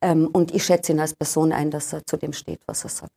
Ähm, 0.00 0.28
und 0.32 0.54
ich 0.54 0.64
schätze 0.64 0.92
ihn 0.92 1.00
als 1.00 1.14
Person 1.14 1.52
ein, 1.52 1.70
dass 1.70 1.92
er 1.92 2.06
zu 2.06 2.16
dem 2.16 2.32
steht, 2.32 2.60
was 2.66 2.84
er 2.84 2.90
sagt. 2.90 3.12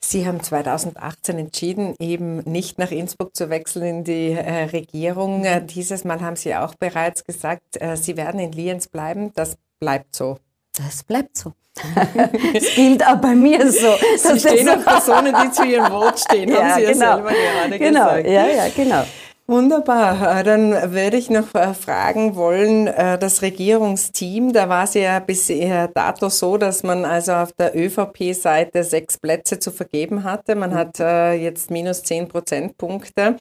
Sie 0.00 0.26
haben 0.26 0.40
2018 0.40 1.38
entschieden, 1.38 1.94
eben 1.98 2.38
nicht 2.38 2.78
nach 2.78 2.92
Innsbruck 2.92 3.34
zu 3.34 3.50
wechseln 3.50 3.82
in 3.82 4.04
die 4.04 4.30
äh, 4.30 4.64
Regierung. 4.64 5.44
Dieses 5.66 6.04
Mal 6.04 6.20
haben 6.20 6.36
Sie 6.36 6.54
auch 6.54 6.74
bereits 6.76 7.24
gesagt, 7.24 7.80
äh, 7.80 7.96
Sie 7.96 8.16
werden 8.16 8.38
in 8.38 8.52
Lienz 8.52 8.86
bleiben. 8.86 9.32
Das 9.34 9.56
bleibt 9.80 10.14
so. 10.14 10.38
Das 10.78 11.02
bleibt 11.02 11.36
so. 11.36 11.52
Es 12.54 12.74
gilt 12.74 13.04
auch 13.06 13.16
bei 13.16 13.34
mir 13.34 13.70
so. 13.70 13.94
Sie 14.16 14.38
stehen 14.38 14.68
auf 14.68 14.84
Personen, 14.84 15.34
die 15.42 15.50
zu 15.50 15.64
ihrem 15.64 15.92
Wort 15.92 16.20
stehen, 16.20 16.52
haben 16.54 16.66
ja, 16.66 16.74
Sie 16.76 16.82
ja 16.82 16.92
genau. 16.92 17.14
selber 17.14 17.30
gerade 17.30 17.78
genau. 17.78 18.04
gesagt. 18.04 18.26
Ja, 18.26 18.46
ja, 18.46 18.68
genau. 18.74 19.04
Wunderbar. 19.50 20.40
Äh, 20.40 20.44
dann 20.44 20.92
würde 20.92 21.16
ich 21.16 21.30
noch 21.30 21.54
äh, 21.54 21.72
fragen 21.72 22.36
wollen, 22.36 22.86
äh, 22.86 23.18
das 23.18 23.40
Regierungsteam, 23.40 24.52
da 24.52 24.68
war 24.68 24.84
es 24.84 24.92
ja 24.92 25.20
bisher 25.20 25.88
dato 25.88 26.28
so, 26.28 26.58
dass 26.58 26.82
man 26.82 27.06
also 27.06 27.32
auf 27.32 27.52
der 27.52 27.74
ÖVP-Seite 27.74 28.84
sechs 28.84 29.16
Plätze 29.16 29.58
zu 29.58 29.70
vergeben 29.70 30.24
hatte. 30.24 30.54
Man 30.54 30.74
hat 30.74 30.98
jetzt 30.98 31.70
minus 31.70 32.02
zehn 32.02 32.28
Prozentpunkte 32.28 33.36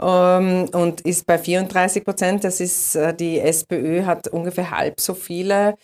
ähm, 0.00 0.66
und 0.72 1.02
ist 1.02 1.26
bei 1.26 1.36
34 1.36 2.04
Prozent. 2.04 2.44
Das 2.44 2.60
ist, 2.60 2.98
die 3.18 3.40
SPÖ 3.40 4.04
hat 4.06 4.28
ungefähr 4.28 4.70
halb 4.70 5.00
so 5.00 5.12
viele 5.14 5.74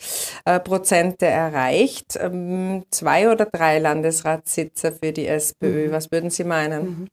Prozente 0.65 1.27
erreicht. 1.27 2.19
Ähm, 2.21 2.85
zwei 2.91 3.31
oder 3.31 3.47
drei 3.47 3.79
Landesratssitze 3.79 4.93
für 4.93 5.13
die 5.13 5.27
SPÖ. 5.27 5.89
Mhm. 5.89 5.93
Was 5.93 6.11
würden 6.13 6.31
Sie 6.31 6.45
meinen? 6.45 6.85
Mhm. 6.85 7.09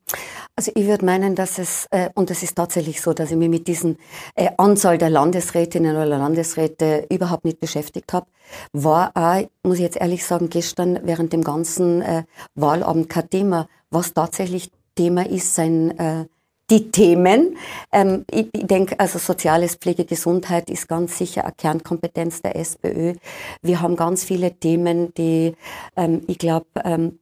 Also 0.55 0.71
ich 0.75 0.85
würde 0.85 1.05
meinen, 1.05 1.35
dass 1.35 1.57
es, 1.57 1.87
und 2.13 2.29
das 2.29 2.43
ist 2.43 2.52
ist 2.53 2.55
tatsächlich 2.55 3.01
so, 3.01 3.13
dass 3.13 3.31
ich 3.31 3.37
mich 3.37 3.49
mit 3.49 3.67
diesen 3.67 3.97
äh, 4.35 4.49
Anzahl 4.57 4.99
der 4.99 5.09
Landesrätinnen 5.09 5.95
oder 5.95 6.05
Landesräte 6.05 7.07
überhaupt 7.09 7.45
nicht 7.45 7.59
beschäftigt 7.59 8.13
habe. 8.13 8.27
War 8.73 9.11
auch, 9.15 9.43
muss 9.63 9.77
ich 9.77 9.83
jetzt 9.83 9.97
ehrlich 9.97 10.23
sagen, 10.23 10.49
gestern 10.49 10.99
während 11.03 11.33
dem 11.33 11.43
ganzen 11.43 12.03
äh, 12.03 12.23
Wahlabend 12.53 13.09
kein 13.09 13.29
Thema. 13.29 13.67
Was 13.89 14.13
tatsächlich 14.13 14.71
Thema 14.95 15.25
ist, 15.25 15.55
sein 15.55 15.97
äh, 15.97 16.25
die 16.69 16.91
Themen. 16.91 17.57
Ähm, 17.91 18.25
ich, 18.29 18.49
ich 18.53 18.67
denke, 18.67 18.99
also 18.99 19.17
soziales 19.17 19.75
Pflege, 19.75 20.05
Gesundheit 20.05 20.69
ist 20.69 20.87
ganz 20.87 21.17
sicher 21.17 21.43
eine 21.43 21.53
Kernkompetenz 21.53 22.41
der 22.43 22.55
SPÖ. 22.55 23.15
Wir 23.63 23.81
haben 23.81 23.95
ganz 23.95 24.23
viele 24.23 24.53
Themen, 24.53 25.13
die 25.15 25.55
ähm, 25.95 26.21
ich 26.27 26.37
glaube, 26.37 26.67
ähm, 26.83 27.19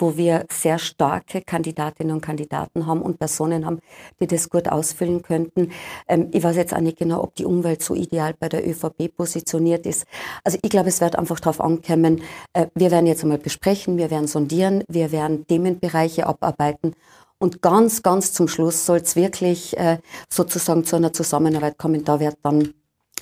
wo 0.00 0.16
wir 0.16 0.46
sehr 0.50 0.78
starke 0.78 1.42
Kandidatinnen 1.42 2.14
und 2.14 2.20
Kandidaten 2.20 2.86
haben 2.86 3.02
und 3.02 3.18
Personen 3.18 3.66
haben, 3.66 3.80
die 4.20 4.26
das 4.26 4.48
gut 4.48 4.68
ausfüllen 4.68 5.22
könnten. 5.22 5.72
Ähm, 6.08 6.28
ich 6.32 6.42
weiß 6.42 6.56
jetzt 6.56 6.74
auch 6.74 6.80
nicht 6.80 6.98
genau, 6.98 7.22
ob 7.22 7.34
die 7.34 7.44
Umwelt 7.44 7.82
so 7.82 7.94
ideal 7.94 8.34
bei 8.38 8.48
der 8.48 8.66
ÖVP 8.66 9.14
positioniert 9.16 9.86
ist. 9.86 10.06
Also 10.44 10.58
ich 10.62 10.70
glaube, 10.70 10.88
es 10.88 11.00
wird 11.00 11.16
einfach 11.16 11.40
darauf 11.40 11.60
ankommen, 11.60 12.22
äh, 12.52 12.66
wir 12.74 12.90
werden 12.90 13.06
jetzt 13.06 13.22
einmal 13.22 13.38
besprechen, 13.38 13.96
wir 13.96 14.10
werden 14.10 14.26
sondieren, 14.26 14.84
wir 14.88 15.12
werden 15.12 15.46
Themenbereiche 15.46 16.26
abarbeiten 16.26 16.94
und 17.38 17.62
ganz, 17.62 18.02
ganz 18.02 18.32
zum 18.32 18.48
Schluss 18.48 18.84
soll 18.84 18.98
es 18.98 19.16
wirklich 19.16 19.76
äh, 19.78 19.98
sozusagen 20.28 20.84
zu 20.84 20.96
einer 20.96 21.12
Zusammenarbeit 21.12 21.78
kommen. 21.78 22.04
Da 22.04 22.20
wird 22.20 22.36
dann 22.42 22.74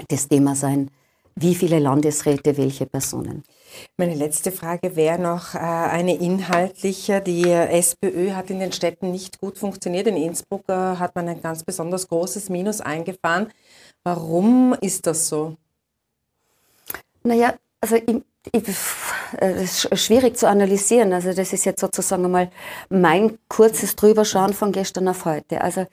das 0.08 0.28
Thema 0.28 0.56
sein, 0.56 0.90
wie 1.40 1.54
viele 1.54 1.78
Landesräte, 1.78 2.56
welche 2.56 2.86
Personen. 2.86 3.44
Meine 3.96 4.14
letzte 4.14 4.50
Frage 4.50 4.96
wäre 4.96 5.18
noch 5.18 5.54
äh, 5.54 5.58
eine 5.58 6.16
inhaltliche. 6.16 7.20
Die 7.20 7.48
SPÖ 7.50 8.32
hat 8.32 8.50
in 8.50 8.60
den 8.60 8.72
Städten 8.72 9.12
nicht 9.12 9.40
gut 9.40 9.58
funktioniert. 9.58 10.06
In 10.06 10.16
Innsbruck 10.16 10.68
äh, 10.68 10.72
hat 10.72 11.14
man 11.14 11.28
ein 11.28 11.40
ganz 11.40 11.62
besonders 11.62 12.08
großes 12.08 12.48
Minus 12.48 12.80
eingefahren. 12.80 13.52
Warum 14.02 14.74
ist 14.80 15.06
das 15.06 15.28
so? 15.28 15.56
Naja, 17.22 17.54
also 17.80 17.96
ich, 17.96 18.22
ich, 18.52 18.62
es 19.36 19.84
ist 19.84 20.00
schwierig 20.00 20.36
zu 20.36 20.48
analysieren. 20.48 21.12
Also 21.12 21.32
das 21.32 21.52
ist 21.52 21.64
jetzt 21.64 21.80
sozusagen 21.80 22.24
einmal 22.24 22.50
mein 22.88 23.38
kurzes 23.48 23.94
Drüberschauen 23.94 24.54
von 24.54 24.72
gestern 24.72 25.08
auf 25.08 25.24
heute. 25.24 25.60
Also 25.60 25.86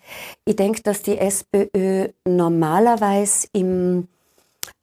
ich 0.46 0.56
denke, 0.56 0.82
dass 0.82 1.02
die 1.02 1.18
SPÖ 1.18 2.10
normalerweise 2.26 3.48
im 3.54 4.08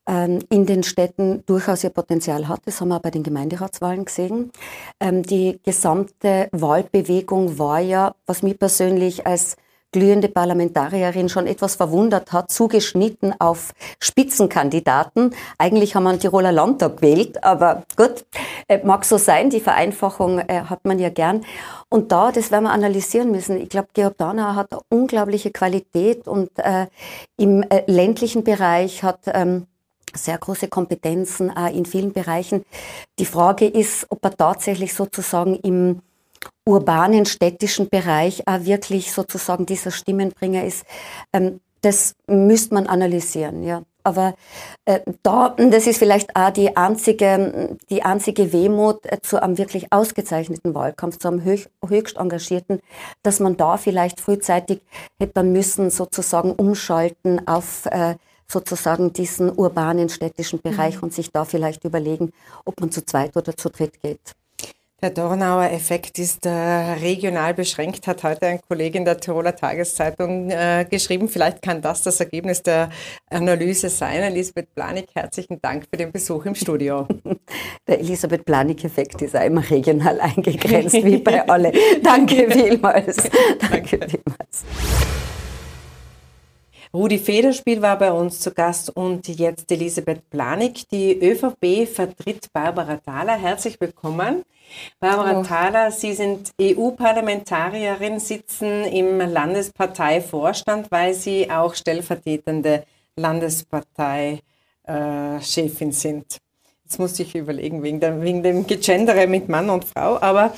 in 0.05 0.67
den 0.67 0.83
Städten 0.83 1.45
durchaus 1.47 1.85
ihr 1.85 1.91
Potenzial 1.91 2.49
hat. 2.49 2.62
Das 2.65 2.81
haben 2.81 2.88
wir 2.88 2.97
auch 2.97 3.03
bei 3.03 3.12
den 3.12 3.23
Gemeinderatswahlen 3.23 4.05
gesehen. 4.05 4.51
Ähm, 4.99 5.23
die 5.23 5.61
gesamte 5.65 6.49
Wahlbewegung 6.51 7.57
war 7.59 7.79
ja, 7.79 8.15
was 8.27 8.43
mich 8.43 8.59
persönlich 8.59 9.27
als 9.29 9.57
glühende 9.93 10.29
Parlamentarierin 10.29 11.29
schon 11.29 11.47
etwas 11.47 11.77
verwundert 11.77 12.33
hat, 12.33 12.51
zugeschnitten 12.51 13.35
auf 13.38 13.75
Spitzenkandidaten. 14.01 15.35
Eigentlich 15.59 15.95
haben 15.95 16.05
wir 16.05 16.11
einen 16.11 16.19
Tiroler 16.19 16.51
Landtag 16.51 16.97
gewählt, 16.97 17.45
aber 17.45 17.85
gut, 17.97 18.25
äh, 18.69 18.85
mag 18.85 19.05
so 19.05 19.19
sein, 19.19 19.51
die 19.51 19.61
Vereinfachung 19.61 20.38
äh, 20.38 20.62
hat 20.62 20.85
man 20.85 20.99
ja 20.99 21.11
gern. 21.11 21.45
Und 21.91 22.11
da, 22.11 22.33
das 22.33 22.51
werden 22.51 22.65
wir 22.65 22.73
analysieren 22.73 23.31
müssen. 23.31 23.61
Ich 23.61 23.69
glaube, 23.69 23.88
Georg 23.93 24.17
Danauer 24.17 24.57
hat 24.57 24.73
eine 24.73 24.81
unglaubliche 24.88 25.51
Qualität 25.51 26.27
und 26.27 26.51
äh, 26.57 26.87
im 27.37 27.62
äh, 27.62 27.85
ländlichen 27.87 28.45
Bereich 28.45 29.03
hat 29.03 29.21
ähm, 29.27 29.67
sehr 30.14 30.38
große 30.38 30.68
Kompetenzen 30.68 31.55
äh, 31.55 31.70
in 31.70 31.85
vielen 31.85 32.12
Bereichen. 32.12 32.64
Die 33.18 33.27
Frage 33.27 33.66
ist, 33.66 34.07
ob 34.11 34.25
er 34.25 34.37
tatsächlich 34.37 34.94
sozusagen 34.94 35.57
im 35.57 36.01
urbanen, 36.64 37.27
städtischen 37.27 37.88
Bereich 37.88 38.46
auch 38.46 38.64
wirklich 38.64 39.12
sozusagen 39.12 39.66
dieser 39.66 39.90
Stimmenbringer 39.90 40.64
ist. 40.64 40.85
Ähm, 41.33 41.61
das 41.81 42.14
müsste 42.29 42.75
man 42.75 42.87
analysieren, 42.87 43.64
ja. 43.64 43.83
Aber 44.05 44.35
äh, 44.85 45.01
da, 45.22 45.51
das 45.51 45.87
ist 45.87 45.98
vielleicht 45.98 46.35
auch 46.35 46.51
die 46.51 46.77
einzige, 46.77 47.77
die 47.88 48.03
einzige 48.03 48.53
Wehmut 48.53 49.07
äh, 49.07 49.20
zu 49.22 49.40
einem 49.40 49.59
wirklich 49.59 49.92
ausgezeichneten 49.92 50.75
Wahlkampf, 50.75 51.18
zu 51.18 51.29
einem 51.29 51.44
höch, 51.44 51.68
höchst 51.87 52.16
engagierten, 52.16 52.81
dass 53.22 53.38
man 53.38 53.57
da 53.57 53.77
vielleicht 53.77 54.20
frühzeitig 54.20 54.81
hätte 55.20 55.44
müssen 55.44 55.90
sozusagen 55.90 56.53
umschalten 56.53 57.46
auf 57.46 57.87
äh, 57.87 58.16
sozusagen 58.49 59.13
diesen 59.13 59.51
urbanen 59.51 60.09
städtischen 60.09 60.61
Bereich 60.61 60.97
mhm. 60.97 61.05
und 61.05 61.15
sich 61.15 61.31
da 61.31 61.45
vielleicht 61.45 61.85
überlegen, 61.85 62.33
ob 62.65 62.81
man 62.81 62.91
zu 62.91 63.05
zweit 63.05 63.37
oder 63.37 63.57
zu 63.57 63.71
dritt 63.71 64.01
geht. 64.01 64.35
Der 65.03 65.11
Dornauer 65.11 65.65
Effekt 65.65 66.21
ist 66.21 66.47
äh, 66.47 66.51
regional 66.51 67.55
beschränkt, 67.55 68.07
hat 68.07 68.23
heute 68.23 68.47
ein 68.47 68.61
Kollege 68.61 68.99
in 68.99 69.05
der 69.05 69.19
Tiroler 69.19 69.57
Tageszeitung 69.57 70.49
äh, 70.49 70.87
geschrieben. 70.89 71.29
Vielleicht 71.29 71.61
kann 71.61 71.83
das 71.83 72.03
das 72.03 72.21
Ergebnis 72.21 72.63
der 72.63 72.89
Analyse 73.29 73.89
sein. 73.89 74.23
Elisabeth 74.23 74.73
Planik, 74.77 75.09
herzlichen 75.13 75.61
Dank 75.61 75.87
für 75.91 75.97
den 75.97 76.13
Besuch 76.13 76.45
im 76.45 76.55
Studio. 76.55 77.09
Der 77.89 77.99
Elisabeth 77.99 78.45
Planik-Effekt 78.45 79.21
ist 79.23 79.35
auch 79.35 79.45
immer 79.45 79.69
regional 79.69 80.21
eingegrenzt, 80.21 80.95
wie 80.95 81.17
bei 81.17 81.49
alle. 81.49 81.73
Danke 82.01 82.49
vielmals. 82.49 83.17
Danke 83.59 83.99
vielmals. 84.07 84.65
Rudi 86.95 87.19
Federspiel 87.19 87.81
war 87.81 87.97
bei 87.97 88.13
uns 88.13 88.41
zu 88.41 88.53
Gast 88.53 88.95
und 88.95 89.27
jetzt 89.27 89.73
Elisabeth 89.73 90.29
Planik. 90.29 90.87
Die 90.91 91.19
ÖVP 91.19 91.89
vertritt 91.89 92.53
Barbara 92.53 92.99
Thaler. 92.99 93.39
Herzlich 93.39 93.81
willkommen. 93.81 94.43
Barbara 95.01 95.29
Hallo. 95.29 95.43
Thaler, 95.43 95.91
Sie 95.91 96.13
sind 96.13 96.51
EU-Parlamentarierin, 96.61 98.21
sitzen 98.21 98.85
im 98.85 99.21
Landesparteivorstand, 99.21 100.91
weil 100.91 101.15
Sie 101.15 101.51
auch 101.51 101.75
stellvertretende 101.75 102.85
Landesparteichefin 103.17 105.93
sind. 105.93 106.42
Jetzt 106.93 106.99
muss 106.99 107.19
ich 107.21 107.35
überlegen, 107.35 107.83
wegen, 107.83 108.01
der, 108.01 108.21
wegen 108.21 108.43
dem 108.43 108.67
Gegendere 108.67 109.27
mit 109.27 109.49
Mann 109.49 109.71
und 109.71 109.87
Frau. 109.87 110.21
Aber 110.21 110.53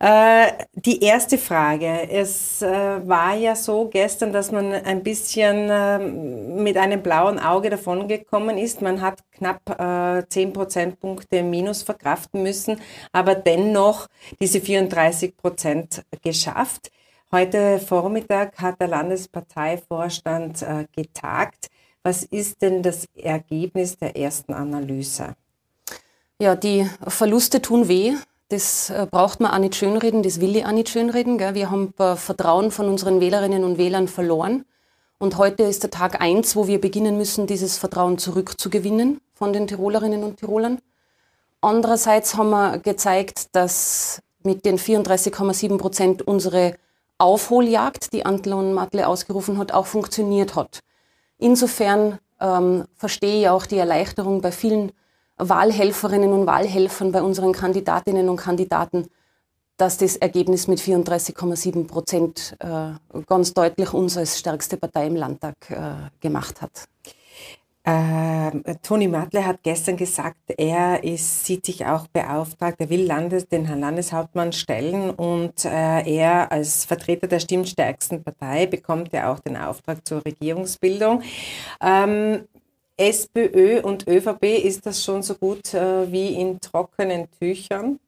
äh, 0.00 0.48
die 0.74 1.00
erste 1.00 1.38
Frage. 1.38 2.10
Es 2.10 2.60
äh, 2.60 2.66
war 3.06 3.36
ja 3.36 3.54
so 3.54 3.86
gestern, 3.86 4.32
dass 4.32 4.50
man 4.50 4.72
ein 4.72 5.04
bisschen 5.04 5.70
äh, 5.70 6.00
mit 6.00 6.76
einem 6.76 7.04
blauen 7.04 7.38
Auge 7.38 7.70
davongekommen 7.70 8.58
ist. 8.58 8.82
Man 8.82 9.00
hat 9.00 9.20
knapp 9.30 9.78
äh, 9.78 10.28
10 10.28 10.52
Prozentpunkte 10.52 11.44
Minus 11.44 11.84
verkraften 11.84 12.42
müssen, 12.42 12.80
aber 13.12 13.36
dennoch 13.36 14.08
diese 14.40 14.60
34 14.60 15.36
Prozent 15.36 16.02
geschafft. 16.20 16.90
Heute 17.30 17.78
Vormittag 17.78 18.58
hat 18.58 18.80
der 18.80 18.88
Landesparteivorstand 18.88 20.62
äh, 20.62 20.86
getagt. 20.90 21.68
Was 22.02 22.24
ist 22.24 22.60
denn 22.60 22.82
das 22.82 23.06
Ergebnis 23.14 23.96
der 23.96 24.16
ersten 24.16 24.52
Analyse? 24.52 25.36
Ja, 26.40 26.54
die 26.54 26.86
Verluste 27.06 27.62
tun 27.62 27.88
weh. 27.88 28.14
Das 28.48 28.90
äh, 28.90 29.06
braucht 29.10 29.40
man 29.40 29.52
auch 29.52 29.58
nicht 29.58 29.74
schönreden, 29.74 30.22
das 30.22 30.40
will 30.40 30.54
ich 30.54 30.66
auch 30.66 30.72
nicht 30.72 30.90
schönreden. 30.90 31.38
Gell? 31.38 31.54
Wir 31.54 31.70
haben 31.70 31.94
Vertrauen 31.94 32.70
von 32.70 32.88
unseren 32.88 33.20
Wählerinnen 33.20 33.64
und 33.64 33.78
Wählern 33.78 34.06
verloren. 34.06 34.64
Und 35.18 35.38
heute 35.38 35.62
ist 35.62 35.82
der 35.82 35.90
Tag 35.90 36.20
eins, 36.20 36.54
wo 36.54 36.66
wir 36.66 36.78
beginnen 36.80 37.16
müssen, 37.16 37.46
dieses 37.46 37.78
Vertrauen 37.78 38.18
zurückzugewinnen 38.18 39.20
von 39.32 39.52
den 39.54 39.66
Tirolerinnen 39.66 40.22
und 40.22 40.38
Tirolern. 40.38 40.78
Andererseits 41.62 42.36
haben 42.36 42.50
wir 42.50 42.78
gezeigt, 42.78 43.56
dass 43.56 44.22
mit 44.42 44.66
den 44.66 44.78
34,7 44.78 45.78
Prozent 45.78 46.22
unsere 46.22 46.76
Aufholjagd, 47.18 48.12
die 48.12 48.26
Antlon 48.26 48.74
Matle 48.74 49.08
ausgerufen 49.08 49.56
hat, 49.56 49.72
auch 49.72 49.86
funktioniert 49.86 50.54
hat. 50.54 50.80
Insofern 51.38 52.18
ähm, 52.40 52.84
verstehe 52.94 53.40
ich 53.40 53.48
auch 53.48 53.64
die 53.64 53.78
Erleichterung 53.78 54.42
bei 54.42 54.52
vielen 54.52 54.92
Wahlhelferinnen 55.38 56.32
und 56.32 56.46
Wahlhelfern, 56.46 57.12
bei 57.12 57.22
unseren 57.22 57.52
Kandidatinnen 57.52 58.28
und 58.28 58.36
Kandidaten, 58.36 59.08
dass 59.76 59.98
das 59.98 60.16
Ergebnis 60.16 60.68
mit 60.68 60.80
34,7 60.80 61.86
Prozent 61.86 62.56
äh, 62.60 62.92
ganz 63.26 63.52
deutlich 63.52 63.92
uns 63.92 64.16
als 64.16 64.38
stärkste 64.38 64.76
Partei 64.76 65.06
im 65.06 65.16
Landtag 65.16 65.56
äh, 65.70 66.10
gemacht 66.20 66.62
hat. 66.62 66.88
Äh, 67.88 68.74
Toni 68.82 69.06
Matle 69.06 69.46
hat 69.46 69.62
gestern 69.62 69.96
gesagt, 69.96 70.40
er 70.56 71.04
ist, 71.04 71.44
sieht 71.44 71.66
sich 71.66 71.86
auch 71.86 72.08
beauftragt, 72.08 72.80
er 72.80 72.90
will 72.90 73.04
Landes, 73.04 73.46
den 73.46 73.64
Herrn 73.64 73.78
Landeshauptmann 73.78 74.52
stellen 74.52 75.10
und 75.10 75.64
äh, 75.64 76.02
er 76.02 76.50
als 76.50 76.84
Vertreter 76.84 77.28
der 77.28 77.38
stimmstärksten 77.38 78.24
Partei 78.24 78.66
bekommt 78.66 79.12
ja 79.12 79.30
auch 79.32 79.38
den 79.38 79.56
Auftrag 79.56 80.04
zur 80.04 80.24
Regierungsbildung. 80.24 81.22
Ähm, 81.80 82.48
SPÖ 82.96 83.80
und 83.82 84.08
ÖVP, 84.08 84.44
ist 84.64 84.86
das 84.86 85.04
schon 85.04 85.22
so 85.22 85.34
gut 85.34 85.74
äh, 85.74 86.10
wie 86.10 86.34
in 86.34 86.60
trockenen 86.60 87.28
Tüchern? 87.38 87.98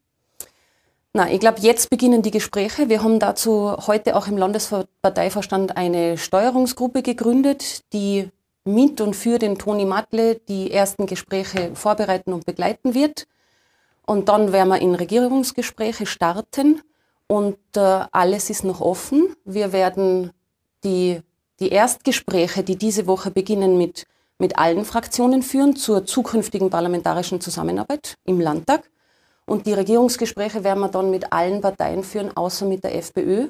Na, 1.12 1.30
ich 1.30 1.40
glaube, 1.40 1.60
jetzt 1.60 1.90
beginnen 1.90 2.22
die 2.22 2.30
Gespräche. 2.30 2.88
Wir 2.88 3.02
haben 3.02 3.18
dazu 3.18 3.76
heute 3.86 4.14
auch 4.14 4.28
im 4.28 4.36
Landesparteivorstand 4.36 5.76
eine 5.76 6.16
Steuerungsgruppe 6.16 7.02
gegründet, 7.02 7.82
die 7.92 8.30
mit 8.64 9.00
und 9.00 9.16
für 9.16 9.38
den 9.38 9.58
Toni 9.58 9.84
Matle 9.84 10.36
die 10.36 10.70
ersten 10.70 11.06
Gespräche 11.06 11.74
vorbereiten 11.74 12.32
und 12.32 12.46
begleiten 12.46 12.94
wird. 12.94 13.26
Und 14.06 14.28
dann 14.28 14.52
werden 14.52 14.68
wir 14.68 14.80
in 14.80 14.94
Regierungsgespräche 14.94 16.06
starten 16.06 16.82
und 17.26 17.58
äh, 17.76 18.04
alles 18.12 18.50
ist 18.50 18.64
noch 18.64 18.80
offen. 18.80 19.34
Wir 19.44 19.72
werden 19.72 20.32
die, 20.84 21.20
die 21.60 21.70
Erstgespräche, 21.70 22.62
die 22.62 22.76
diese 22.76 23.06
Woche 23.06 23.30
beginnen, 23.30 23.76
mit, 23.76 24.06
mit 24.38 24.58
allen 24.58 24.84
Fraktionen 24.84 25.42
führen 25.42 25.76
zur 25.76 26.06
zukünftigen 26.06 26.70
parlamentarischen 26.70 27.40
Zusammenarbeit 27.40 28.14
im 28.24 28.40
Landtag. 28.40 28.88
Und 29.46 29.66
die 29.66 29.72
Regierungsgespräche 29.72 30.62
werden 30.62 30.80
wir 30.80 30.88
dann 30.88 31.10
mit 31.10 31.32
allen 31.32 31.60
Parteien 31.60 32.04
führen, 32.04 32.36
außer 32.36 32.66
mit 32.66 32.84
der 32.84 32.94
FPÖ 32.94 33.48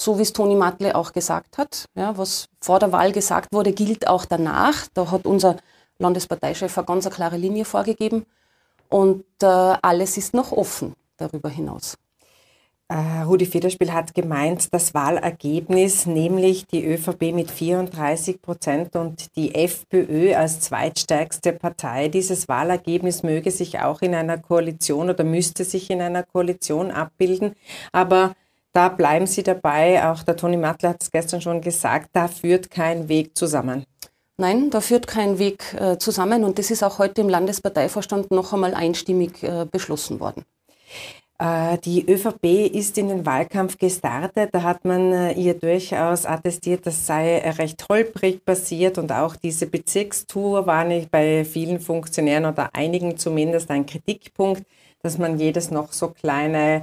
so 0.00 0.18
wie 0.18 0.22
es 0.22 0.32
Toni 0.32 0.54
Matle 0.54 0.94
auch 0.94 1.12
gesagt 1.12 1.58
hat. 1.58 1.86
Ja, 1.94 2.16
was 2.16 2.48
vor 2.60 2.78
der 2.78 2.92
Wahl 2.92 3.12
gesagt 3.12 3.52
wurde, 3.52 3.72
gilt 3.72 4.06
auch 4.06 4.24
danach. 4.24 4.86
Da 4.94 5.10
hat 5.10 5.26
unser 5.26 5.56
Landesparteichef 5.98 6.78
eine 6.78 6.86
ganz 6.86 7.10
klare 7.10 7.36
Linie 7.36 7.64
vorgegeben. 7.64 8.24
Und 8.88 9.24
äh, 9.42 9.46
alles 9.46 10.16
ist 10.16 10.34
noch 10.34 10.52
offen 10.52 10.94
darüber 11.16 11.48
hinaus. 11.48 11.98
Uh, 12.90 13.24
Rudi 13.26 13.44
Federspiel 13.44 13.92
hat 13.92 14.14
gemeint, 14.14 14.72
das 14.72 14.94
Wahlergebnis, 14.94 16.06
nämlich 16.06 16.66
die 16.66 16.86
ÖVP 16.86 17.34
mit 17.34 17.50
34 17.50 18.40
Prozent 18.40 18.96
und 18.96 19.36
die 19.36 19.54
FPÖ 19.54 20.34
als 20.34 20.60
zweitstärkste 20.60 21.52
Partei, 21.52 22.08
dieses 22.08 22.48
Wahlergebnis 22.48 23.22
möge 23.22 23.50
sich 23.50 23.78
auch 23.80 24.00
in 24.00 24.14
einer 24.14 24.38
Koalition 24.38 25.10
oder 25.10 25.22
müsste 25.22 25.64
sich 25.64 25.90
in 25.90 26.00
einer 26.00 26.22
Koalition 26.22 26.90
abbilden. 26.90 27.54
Aber 27.92 28.32
da 28.72 28.88
bleiben 28.88 29.26
Sie 29.26 29.42
dabei. 29.42 30.08
Auch 30.08 30.22
der 30.22 30.36
Toni 30.36 30.56
Mattler 30.56 30.90
hat 30.90 31.02
es 31.02 31.10
gestern 31.10 31.42
schon 31.42 31.60
gesagt, 31.60 32.08
da 32.14 32.26
führt 32.26 32.70
kein 32.70 33.10
Weg 33.10 33.36
zusammen. 33.36 33.84
Nein, 34.38 34.70
da 34.70 34.80
führt 34.80 35.06
kein 35.06 35.38
Weg 35.38 35.74
äh, 35.78 35.98
zusammen 35.98 36.42
und 36.42 36.58
das 36.58 36.70
ist 36.70 36.82
auch 36.82 36.98
heute 36.98 37.20
im 37.20 37.28
Landesparteivorstand 37.28 38.30
noch 38.30 38.54
einmal 38.54 38.72
einstimmig 38.72 39.42
äh, 39.42 39.66
beschlossen 39.70 40.20
worden. 40.20 40.44
Äh, 41.38 41.78
die 41.78 42.10
ÖVP 42.10 42.74
ist 42.74 42.98
in 42.98 43.08
den 43.08 43.24
Wahlkampf 43.24 43.78
gestartet. 43.78 44.50
Da 44.52 44.62
hat 44.62 44.84
man 44.84 45.12
äh, 45.12 45.32
ihr 45.32 45.54
durchaus 45.54 46.26
attestiert, 46.26 46.86
das 46.86 47.06
sei 47.06 47.38
recht 47.58 47.86
holprig 47.88 48.44
passiert 48.44 48.98
und 48.98 49.12
auch 49.12 49.36
diese 49.36 49.66
Bezirkstour 49.66 50.66
war 50.66 50.84
nicht 50.84 51.10
bei 51.10 51.44
vielen 51.44 51.78
Funktionären 51.78 52.46
oder 52.46 52.74
einigen 52.74 53.16
zumindest 53.16 53.70
ein 53.70 53.86
Kritikpunkt 53.86 54.64
dass 55.02 55.18
man 55.18 55.38
jedes 55.38 55.70
noch 55.70 55.92
so 55.92 56.08
kleine 56.08 56.82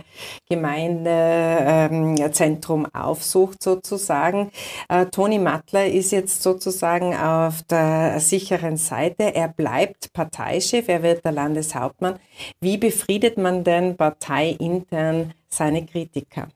Gemeindezentrum 0.50 2.86
ähm, 2.86 2.96
aufsucht 2.96 3.62
sozusagen. 3.62 4.52
Äh, 4.88 5.08
Toni 5.08 5.38
Mattler 5.38 5.86
ist 5.86 6.12
jetzt 6.12 6.41
sozusagen 6.41 7.13
auf 7.15 7.62
der 7.63 8.22
sicheren 8.22 8.78
Seite. 8.78 9.36
Er 9.36 9.50
bleibt 9.50 10.13
Parteichef, 10.13 10.88
er 10.88 11.04
wird 11.04 11.26
der 11.26 11.34
Landeshauptmann. 11.34 12.18
Wie 12.62 12.78
befriedet 12.78 13.38
man 13.38 13.65
denn 13.65 13.98
parteiintern 14.46 15.34
seine 15.48 15.86
Kritiker? 15.86 16.48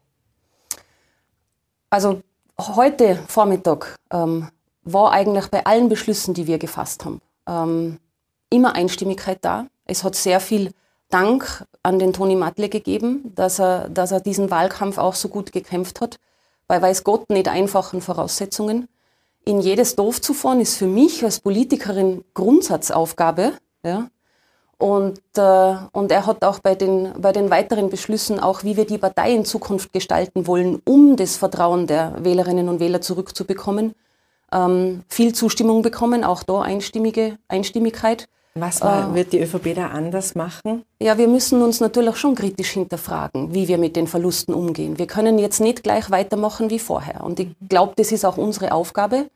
Also 1.90 2.22
heute 2.58 3.16
Vormittag 3.28 3.96
ähm, 4.12 4.50
war 4.84 5.12
eigentlich 5.12 5.48
bei 5.48 5.66
allen 5.66 5.90
Beschlüssen, 5.90 6.34
die 6.34 6.48
wir 6.48 6.60
gefasst 6.60 7.06
haben, 7.06 7.22
ähm, 7.48 8.00
immer 8.50 8.76
Einstimmigkeit 8.76 9.40
da. 9.42 9.68
Es 9.86 10.04
hat 10.04 10.16
sehr 10.16 10.40
viel 10.40 10.72
Dank 11.10 11.66
an 11.82 11.98
den 11.98 12.14
Toni 12.14 12.36
Matle 12.36 12.70
gegeben, 12.70 13.32
dass 13.34 13.60
er, 13.60 13.90
dass 13.90 14.12
er 14.12 14.20
diesen 14.20 14.52
Wahlkampf 14.52 15.00
auch 15.00 15.16
so 15.16 15.30
gut 15.30 15.52
gekämpft 15.52 16.02
hat. 16.02 16.20
Bei 16.68 16.80
weiß 16.80 17.04
Gott 17.04 17.30
nicht 17.32 17.48
einfachen 17.48 18.02
Voraussetzungen. 18.02 18.88
In 19.44 19.60
jedes 19.60 19.96
Dorf 19.96 20.22
zu 20.22 20.36
fahren, 20.36 20.60
ist 20.60 20.78
für 20.78 20.86
mich 20.86 21.24
als 21.24 21.40
Politikerin 21.40 22.24
Grundsatzaufgabe. 22.36 23.54
Ja. 23.84 24.10
Und, 24.80 25.20
äh, 25.36 25.76
und 25.92 26.10
er 26.10 26.26
hat 26.26 26.44
auch 26.46 26.60
bei 26.60 26.74
den, 26.74 27.12
bei 27.20 27.34
den 27.34 27.52
weiteren 27.52 27.90
Beschlüssen, 27.90 28.40
auch 28.40 28.64
wie 28.64 28.78
wir 28.78 28.86
die 28.86 28.98
Partei 28.98 29.34
in 29.34 29.44
Zukunft 29.44 29.92
gestalten 29.92 30.48
wollen, 30.48 30.82
um 30.86 31.18
das 31.18 31.36
Vertrauen 31.36 31.86
der 31.86 32.16
Wählerinnen 32.24 32.70
und 32.70 32.80
Wähler 32.80 33.02
zurückzubekommen, 33.02 33.94
ähm, 34.54 35.04
viel 35.10 35.36
Zustimmung 35.36 35.82
bekommen, 35.82 36.24
auch 36.24 36.44
da 36.44 36.62
einstimmige 36.62 37.38
Einstimmigkeit. 37.50 38.30
Was 38.56 38.82
war, 38.82 39.12
äh, 39.12 39.16
wird 39.16 39.34
die 39.34 39.42
ÖVP 39.42 39.76
da 39.76 39.88
anders 39.88 40.34
machen? 40.36 40.84
Ja, 40.98 41.18
wir 41.18 41.28
müssen 41.28 41.62
uns 41.62 41.82
natürlich 41.82 42.16
schon 42.16 42.36
kritisch 42.36 42.72
hinterfragen, 42.72 43.54
wie 43.54 43.68
wir 43.68 43.78
mit 43.78 43.98
den 43.98 44.08
Verlusten 44.08 44.54
umgehen. 44.54 44.98
Wir 44.98 45.08
können 45.08 45.40
jetzt 45.40 45.60
nicht 45.60 45.84
gleich 45.84 46.10
weitermachen 46.10 46.70
wie 46.70 46.80
vorher. 46.80 47.26
Und 47.26 47.42
ich 47.42 47.50
glaube, 47.68 47.94
das 47.98 48.14
ist 48.14 48.24
auch 48.24 48.38
unsere 48.38 48.72
Aufgabe, 48.72 49.30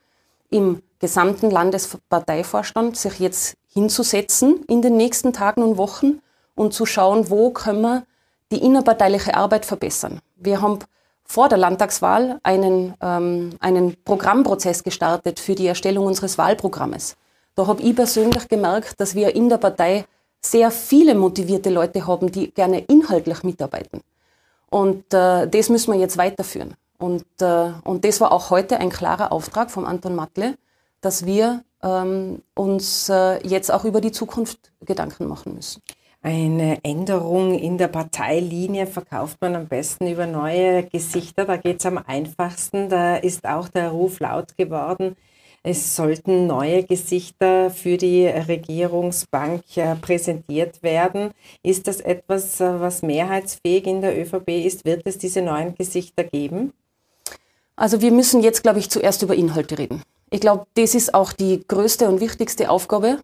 im 0.50 0.82
gesamten 1.00 1.52
Landesparteivorstand 1.52 2.96
sich 2.96 3.20
jetzt 3.20 3.58
hinzusetzen 3.74 4.64
in 4.68 4.82
den 4.82 4.98
nächsten 4.98 5.34
Tagen 5.34 5.64
und 5.64 5.78
Wochen 5.78 6.22
und 6.56 6.74
zu 6.74 6.86
schauen, 6.86 7.30
wo 7.30 7.50
können 7.50 7.82
wir 7.82 8.04
die 8.52 8.64
innerparteiliche 8.64 9.36
Arbeit 9.36 9.66
verbessern. 9.66 10.20
Wir 10.36 10.62
haben 10.62 10.80
vor 11.26 11.50
der 11.50 11.58
Landtagswahl 11.58 12.40
einen, 12.44 12.94
ähm, 13.02 13.56
einen 13.60 13.96
Programmprozess 14.04 14.84
gestartet 14.84 15.40
für 15.40 15.56
die 15.56 15.68
Erstellung 15.68 16.06
unseres 16.06 16.38
Wahlprogrammes. 16.38 17.16
Da 17.56 17.68
habe 17.68 17.82
ich 17.82 17.96
persönlich 17.96 18.48
gemerkt, 18.48 19.00
dass 19.00 19.16
wir 19.16 19.36
in 19.36 19.50
der 19.50 19.58
Partei 19.58 20.06
sehr 20.42 20.70
viele 20.72 21.16
motivierte 21.16 21.70
Leute 21.70 22.06
haben, 22.06 22.32
die 22.32 22.52
gerne 22.52 22.80
inhaltlich 22.80 23.44
mitarbeiten. 23.44 24.02
Und 24.70 25.14
äh, 25.14 25.48
das 25.48 25.70
müssen 25.70 25.94
wir 25.94 26.00
jetzt 26.00 26.18
weiterführen. 26.18 26.76
Und, 26.98 27.26
äh, 27.42 27.72
und 27.84 28.06
das 28.06 28.20
war 28.22 28.32
auch 28.32 28.50
heute 28.50 28.80
ein 28.80 28.90
klarer 28.90 29.32
Auftrag 29.32 29.72
vom 29.72 29.86
Anton 29.86 30.16
Matle, 30.16 30.56
dass 31.04 31.26
wir 31.26 31.64
ähm, 31.84 32.42
uns 32.56 33.10
äh, 33.10 33.46
jetzt 33.46 33.72
auch 33.72 33.86
über 33.86 34.02
die 34.02 34.12
Zukunft 34.12 34.72
Gedanken 34.86 35.28
machen 35.28 35.54
müssen. 35.56 35.82
Eine 36.22 36.84
Änderung 36.84 37.58
in 37.60 37.78
der 37.78 37.90
Parteilinie 37.90 38.88
verkauft 38.88 39.38
man 39.42 39.56
am 39.56 39.68
besten 39.68 40.08
über 40.08 40.26
neue 40.26 40.84
Gesichter. 40.84 41.46
Da 41.46 41.58
geht 41.58 41.82
es 41.82 41.86
am 41.86 41.98
einfachsten. 41.98 42.88
Da 42.88 43.18
ist 43.18 43.46
auch 43.46 43.68
der 43.68 43.90
Ruf 43.90 44.22
laut 44.22 44.56
geworden, 44.58 45.18
es 45.66 45.96
sollten 45.96 46.46
neue 46.46 46.84
Gesichter 46.84 47.70
für 47.70 47.96
die 47.96 48.28
Regierungsbank 48.28 49.64
äh, 49.78 49.96
präsentiert 49.96 50.84
werden. 50.84 51.32
Ist 51.64 51.88
das 51.88 52.02
etwas, 52.02 52.60
äh, 52.60 52.82
was 52.82 53.02
mehrheitsfähig 53.02 53.88
in 53.88 54.02
der 54.02 54.20
ÖVP 54.20 54.50
ist? 54.66 54.84
Wird 54.84 55.04
es 55.06 55.18
diese 55.18 55.42
neuen 55.42 55.74
Gesichter 55.74 56.26
geben? 56.26 56.74
Also 57.78 58.02
wir 58.02 58.12
müssen 58.12 58.44
jetzt, 58.44 58.62
glaube 58.62 58.80
ich, 58.80 58.90
zuerst 58.90 59.24
über 59.24 59.36
Inhalte 59.36 59.78
reden. 59.78 60.04
Ich 60.34 60.40
glaube, 60.40 60.66
das 60.74 60.96
ist 60.96 61.14
auch 61.14 61.32
die 61.32 61.64
größte 61.68 62.10
und 62.10 62.20
wichtigste 62.20 62.72
Aufgabe, 62.72 63.20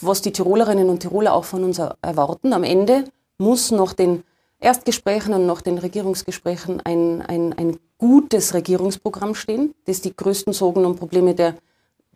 was 0.00 0.22
die 0.22 0.32
Tirolerinnen 0.32 0.90
und 0.90 0.98
Tiroler 0.98 1.32
auch 1.32 1.44
von 1.44 1.62
uns 1.62 1.78
erwarten. 1.78 2.52
Am 2.52 2.64
Ende 2.64 3.04
muss 3.38 3.70
nach 3.70 3.92
den 3.92 4.24
Erstgesprächen 4.58 5.34
und 5.34 5.46
nach 5.46 5.62
den 5.62 5.78
Regierungsgesprächen 5.78 6.80
ein, 6.80 7.22
ein, 7.22 7.52
ein 7.52 7.78
gutes 7.96 8.54
Regierungsprogramm 8.54 9.36
stehen, 9.36 9.72
das 9.84 10.00
die 10.00 10.16
größten 10.16 10.52
Sorgen 10.52 10.84
und 10.84 10.96
Probleme 10.96 11.36
der, 11.36 11.54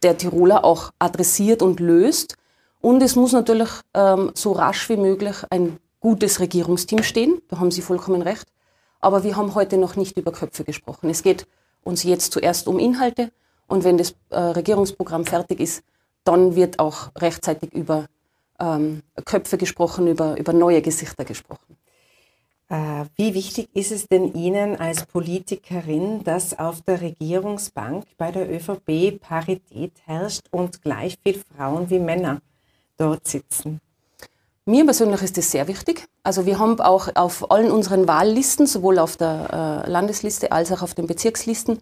der 0.02 0.18
Tiroler 0.18 0.64
auch 0.64 0.90
adressiert 0.98 1.62
und 1.62 1.78
löst. 1.78 2.34
Und 2.80 3.00
es 3.00 3.14
muss 3.14 3.30
natürlich 3.30 3.70
ähm, 3.94 4.32
so 4.34 4.50
rasch 4.50 4.88
wie 4.88 4.96
möglich 4.96 5.36
ein 5.50 5.78
gutes 6.00 6.40
Regierungsteam 6.40 7.04
stehen. 7.04 7.40
Da 7.46 7.60
haben 7.60 7.70
Sie 7.70 7.80
vollkommen 7.80 8.22
recht. 8.22 8.48
Aber 8.98 9.22
wir 9.22 9.36
haben 9.36 9.54
heute 9.54 9.76
noch 9.76 9.94
nicht 9.94 10.16
über 10.16 10.32
Köpfe 10.32 10.64
gesprochen. 10.64 11.10
Es 11.10 11.22
geht 11.22 11.46
uns 11.84 12.02
jetzt 12.02 12.32
zuerst 12.32 12.66
um 12.66 12.80
Inhalte. 12.80 13.30
Und 13.72 13.84
wenn 13.84 13.96
das 13.96 14.14
äh, 14.28 14.38
Regierungsprogramm 14.38 15.24
fertig 15.24 15.58
ist, 15.58 15.82
dann 16.24 16.56
wird 16.56 16.78
auch 16.78 17.10
rechtzeitig 17.16 17.72
über 17.72 18.04
ähm, 18.60 19.00
Köpfe 19.24 19.56
gesprochen, 19.56 20.08
über, 20.08 20.38
über 20.38 20.52
neue 20.52 20.82
Gesichter 20.82 21.24
gesprochen. 21.24 21.78
Äh, 22.68 23.06
wie 23.16 23.32
wichtig 23.32 23.70
ist 23.72 23.90
es 23.90 24.08
denn 24.08 24.34
Ihnen 24.34 24.78
als 24.78 25.06
Politikerin, 25.06 26.22
dass 26.22 26.58
auf 26.58 26.82
der 26.82 27.00
Regierungsbank 27.00 28.04
bei 28.18 28.30
der 28.30 28.46
ÖVP 28.52 29.18
Parität 29.18 29.94
herrscht 30.04 30.48
und 30.50 30.82
gleich 30.82 31.16
viel 31.22 31.42
Frauen 31.56 31.88
wie 31.88 31.98
Männer 31.98 32.42
dort 32.98 33.26
sitzen? 33.26 33.80
Mir 34.66 34.84
persönlich 34.84 35.22
ist 35.22 35.38
das 35.38 35.50
sehr 35.50 35.66
wichtig. 35.66 36.06
Also 36.22 36.44
wir 36.44 36.58
haben 36.58 36.78
auch 36.78 37.08
auf 37.14 37.50
allen 37.50 37.70
unseren 37.70 38.06
Wahllisten, 38.06 38.66
sowohl 38.66 38.98
auf 38.98 39.16
der 39.16 39.84
äh, 39.86 39.90
Landesliste 39.90 40.52
als 40.52 40.70
auch 40.72 40.82
auf 40.82 40.92
den 40.92 41.06
Bezirkslisten, 41.06 41.78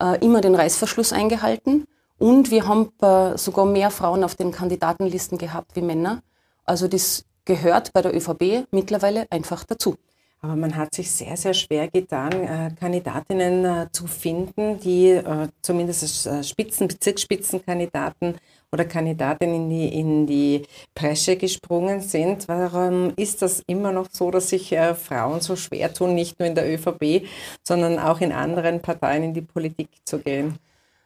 äh, 0.00 0.24
immer 0.24 0.40
den 0.40 0.54
Reißverschluss 0.54 1.12
eingehalten. 1.12 1.86
Und 2.18 2.50
wir 2.50 2.66
haben 2.66 2.90
äh, 3.00 3.38
sogar 3.38 3.66
mehr 3.66 3.90
Frauen 3.90 4.24
auf 4.24 4.34
den 4.34 4.52
Kandidatenlisten 4.52 5.38
gehabt 5.38 5.74
wie 5.76 5.82
Männer. 5.82 6.22
Also 6.64 6.86
das 6.86 7.24
gehört 7.44 7.92
bei 7.92 8.02
der 8.02 8.14
ÖVP 8.14 8.66
mittlerweile 8.70 9.26
einfach 9.30 9.64
dazu. 9.64 9.96
Aber 10.42 10.56
man 10.56 10.74
hat 10.76 10.94
sich 10.94 11.10
sehr, 11.10 11.36
sehr 11.36 11.52
schwer 11.52 11.88
getan, 11.88 12.32
äh, 12.32 12.70
Kandidatinnen 12.78 13.64
äh, 13.64 13.86
zu 13.92 14.06
finden, 14.06 14.80
die 14.80 15.08
äh, 15.10 15.48
zumindest 15.60 16.26
äh, 16.26 16.42
Spitzen, 16.42 16.88
Bezirksspitzenkandidaten 16.88 18.36
oder 18.72 18.84
Kandidatinnen 18.84 19.54
in 19.54 19.70
die, 19.70 19.98
in 19.98 20.26
die 20.26 20.62
Presche 20.94 21.36
gesprungen 21.36 22.00
sind. 22.00 22.46
Warum 22.48 23.12
ist 23.16 23.42
das 23.42 23.62
immer 23.66 23.92
noch 23.92 24.06
so, 24.10 24.30
dass 24.30 24.50
sich 24.50 24.72
äh, 24.72 24.94
Frauen 24.94 25.40
so 25.40 25.56
schwer 25.56 25.92
tun, 25.92 26.14
nicht 26.14 26.38
nur 26.38 26.48
in 26.48 26.54
der 26.54 26.72
ÖVP, 26.72 27.26
sondern 27.62 27.98
auch 27.98 28.20
in 28.20 28.32
anderen 28.32 28.80
Parteien 28.80 29.24
in 29.24 29.34
die 29.34 29.40
Politik 29.42 29.88
zu 30.04 30.20
gehen? 30.20 30.58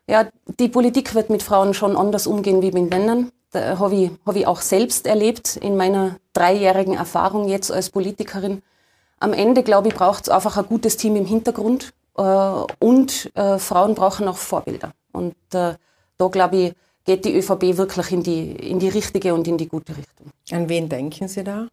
Ja, 0.07 0.29
die 0.59 0.69
Politik 0.69 1.15
wird 1.15 1.31
mit 1.31 1.43
Frauen 1.43 1.73
schon 1.73 1.97
anders 1.97 2.27
umgehen 2.27 2.61
wie 2.61 2.73
mit 2.73 2.91
Männern. 2.91 3.31
Da 3.53 3.79
habe 3.79 3.95
ich, 3.95 4.11
hab 4.27 4.37
ich 4.37 4.47
auch 4.47 4.61
selbst 4.61 5.07
erlebt 5.07 5.57
in 5.57 5.77
meiner 5.77 6.17
dreijährigen 6.35 6.95
Erfahrung 6.95 7.49
jetzt 7.49 7.73
als 7.73 7.89
Politikerin. 7.89 8.63
Am 9.21 9.33
Ende, 9.33 9.63
glaube 9.63 9.89
ich, 9.89 9.95
braucht 9.95 10.25
es 10.25 10.29
einfach 10.29 10.59
ein 10.59 10.67
gutes 10.67 10.99
Team 10.99 11.17
im 11.17 11.25
Hintergrund 11.25 11.95
äh, 12.19 12.23
und 12.23 13.31
äh, 13.35 13.59
Frauen 13.59 13.95
brauchen 13.95 14.29
auch 14.29 14.37
Vorbilder. 14.37 14.93
Und 15.13 15.37
äh, 15.55 15.75
da, 16.19 16.29
glaube 16.29 16.57
ich, 16.57 16.75
geht 17.05 17.25
die 17.25 17.37
ÖVP 17.37 17.77
wirklich 17.77 18.13
in 18.13 18.23
die, 18.23 18.53
in 18.53 18.79
die 18.79 18.89
richtige 18.89 19.35
und 19.35 19.47
in 19.47 19.59
die 19.59 19.69
gute 19.69 19.97
Richtung. 19.97 20.27
An 20.51 20.69
wen 20.69 20.89
denken 20.89 21.29
Sie 21.29 21.45
da? 21.45 21.69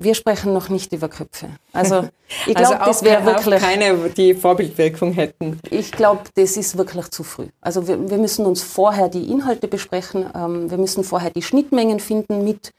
Wir 0.00 0.14
sprechen 0.14 0.52
noch 0.52 0.68
nicht 0.68 0.92
über 0.92 1.08
Köpfe. 1.08 1.48
Also 1.72 2.08
ich 2.46 2.54
glaube, 2.54 2.80
also 2.80 2.84
das 2.84 3.02
wäre 3.02 3.24
wirklich 3.24 3.60
keine, 3.60 4.10
die 4.10 4.34
Vorbildwirkung 4.34 5.12
hätten. 5.12 5.58
Ich 5.70 5.90
glaube, 5.90 6.22
das 6.34 6.56
ist 6.56 6.78
wirklich 6.78 7.08
zu 7.08 7.24
früh. 7.24 7.48
Also 7.60 7.88
wir, 7.88 8.08
wir 8.08 8.18
müssen 8.18 8.46
uns 8.46 8.62
vorher 8.62 9.08
die 9.08 9.30
Inhalte 9.30 9.66
besprechen. 9.66 10.26
Ähm, 10.34 10.70
wir 10.70 10.78
müssen 10.78 11.02
vorher 11.02 11.30
die 11.30 11.42
Schnittmengen 11.42 11.98
finden 11.98 12.44
mit 12.44 12.72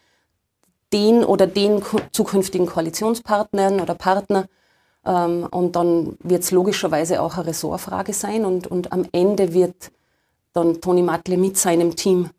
den 0.94 1.24
oder 1.24 1.46
den 1.46 1.84
zukünftigen 2.12 2.66
Koalitionspartnern 2.66 3.82
oder 3.82 3.96
Partner. 3.96 4.48
Ähm, 5.06 5.46
und 5.52 5.76
dann 5.76 6.18
wird 6.24 6.44
es 6.44 6.52
logischerweise 6.52 7.22
auch 7.22 7.36
eine 7.36 7.48
Ressortfrage 7.48 8.14
sein. 8.14 8.46
Und, 8.46 8.68
und 8.68 8.94
am 8.94 9.06
Ende 9.12 9.54
wird 9.54 9.92
dann 10.60 10.82
Toni 10.82 11.02
Matle 11.02 11.38
mit 11.38 11.58
seinem 11.58 11.96
Team 11.96 12.30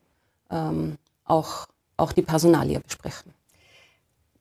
ähm, 0.50 0.98
auch, 1.24 1.66
auch 1.96 2.12
die 2.12 2.20
Personalie 2.22 2.78
besprechen. 2.80 3.32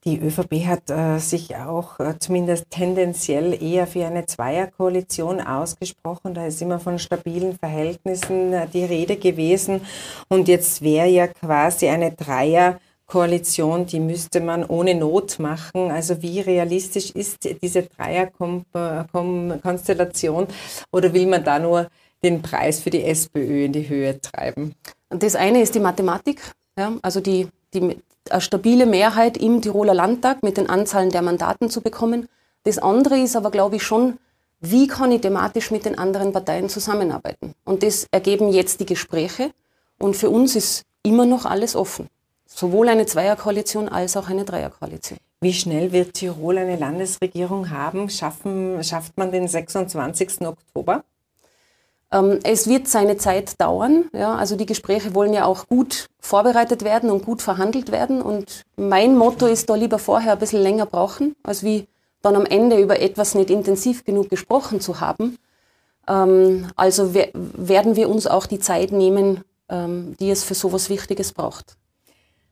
Die 0.06 0.18
ÖVP 0.18 0.66
hat 0.66 0.90
äh, 0.90 1.20
sich 1.20 1.58
auch 1.58 2.00
äh, 2.00 2.18
zumindest 2.20 2.68
tendenziell 2.70 3.62
eher 3.62 3.86
für 3.86 4.06
eine 4.06 4.26
Zweierkoalition 4.26 5.42
ausgesprochen. 5.42 6.34
Da 6.34 6.46
ist 6.46 6.62
immer 6.62 6.80
von 6.80 7.00
stabilen 7.00 7.60
Verhältnissen 7.60 8.54
äh, 8.54 8.66
die 8.70 8.86
Rede 8.86 9.18
gewesen. 9.18 9.82
Und 10.30 10.48
jetzt 10.48 10.82
wäre 10.82 11.08
ja 11.08 11.28
quasi 11.28 11.90
eine 11.90 12.14
Dreierkoalition, 12.14 13.88
die 13.88 14.00
müsste 14.00 14.40
man 14.40 14.64
ohne 14.64 14.96
Not 14.96 15.38
machen. 15.38 15.92
Also 15.92 16.22
wie 16.22 16.40
realistisch 16.40 17.12
ist 17.12 17.40
diese 17.62 17.84
Dreierkonstellation 17.84 20.48
oder 20.94 21.12
will 21.12 21.28
man 21.28 21.44
da 21.44 21.60
nur 21.60 21.90
den 22.24 22.42
Preis 22.42 22.80
für 22.80 22.90
die 22.90 23.04
SPÖ 23.04 23.66
in 23.66 23.74
die 23.74 23.88
Höhe 23.88 24.20
treiben? 24.20 24.76
Das 25.10 25.36
eine 25.36 25.62
ist 25.62 25.76
die 25.76 25.80
Mathematik, 25.80 26.42
ja, 26.78 26.94
also 27.02 27.20
die, 27.20 27.48
die 27.74 27.98
eine 28.30 28.42
stabile 28.42 28.86
Mehrheit 28.86 29.38
im 29.38 29.62
Tiroler 29.62 29.94
Landtag 29.94 30.44
mit 30.44 30.58
den 30.58 30.70
Anzahlen 30.70 31.10
der 31.10 31.22
Mandaten 31.22 31.70
zu 31.70 31.82
bekommen. 31.82 32.28
Das 32.64 32.78
andere 32.78 33.20
ist 33.20 33.36
aber, 33.36 33.52
glaube 33.52 33.78
ich, 33.78 33.84
schon, 33.84 34.18
wie 34.60 34.88
kann 34.88 35.12
ich 35.12 35.22
thematisch 35.22 35.72
mit 35.72 35.86
den 35.86 35.98
anderen 35.98 36.34
Parteien 36.34 36.70
zusammenarbeiten? 36.70 37.54
Und 37.64 37.82
das 37.82 38.08
ergeben 38.12 38.50
jetzt 38.50 38.80
die 38.82 38.86
Gespräche. 38.86 39.52
Und 39.98 40.16
für 40.16 40.30
uns 40.30 40.56
ist 40.56 40.84
immer 41.04 41.26
noch 41.26 41.46
alles 41.46 41.76
offen. 41.76 42.08
Sowohl 42.46 42.90
eine 42.90 43.06
Zweierkoalition 43.06 43.90
als 43.90 44.18
auch 44.18 44.28
eine 44.28 44.44
Dreierkoalition. 44.44 45.20
Wie 45.42 45.54
schnell 45.54 45.92
wird 45.92 46.16
Tirol 46.16 46.58
eine 46.58 46.76
Landesregierung 46.76 47.70
haben? 47.70 48.10
Schaffen, 48.10 48.84
schafft 48.84 49.18
man 49.18 49.32
den 49.32 49.48
26. 49.48 50.42
Oktober? 50.42 51.04
Ähm, 52.12 52.40
es 52.44 52.68
wird 52.68 52.88
seine 52.88 53.18
Zeit 53.18 53.60
dauern. 53.60 54.06
Ja, 54.14 54.36
also 54.36 54.56
die 54.56 54.66
Gespräche 54.66 55.14
wollen 55.14 55.34
ja 55.34 55.46
auch 55.46 55.68
gut 55.68 56.08
vorbereitet 56.20 56.84
werden 56.84 57.10
und 57.10 57.26
gut 57.26 57.42
verhandelt 57.42 57.92
werden. 57.92 58.22
Und 58.22 58.64
mein 58.76 59.16
Motto 59.16 59.46
ist 59.46 59.70
da 59.70 59.76
lieber 59.76 60.00
vorher 60.00 60.34
ein 60.34 60.40
bisschen 60.40 60.62
länger 60.62 60.86
brauchen, 60.86 61.36
als 61.44 61.64
wie 61.64 61.88
dann 62.22 62.36
am 62.36 62.46
Ende 62.46 62.80
über 62.80 63.00
etwas 63.00 63.36
nicht 63.36 63.50
intensiv 63.50 64.04
genug 64.04 64.30
gesprochen 64.30 64.82
zu 64.82 65.00
haben. 65.00 65.38
Ähm, 66.08 66.68
also 66.76 67.14
werden 67.14 67.96
wir 67.96 68.10
uns 68.10 68.28
auch 68.28 68.46
die 68.46 68.60
Zeit 68.60 68.92
nehmen, 68.92 69.44
ähm, 69.70 70.16
die 70.20 70.32
es 70.32 70.44
für 70.44 70.56
sowas 70.56 70.90
Wichtiges 70.90 71.32
braucht. 71.32 71.79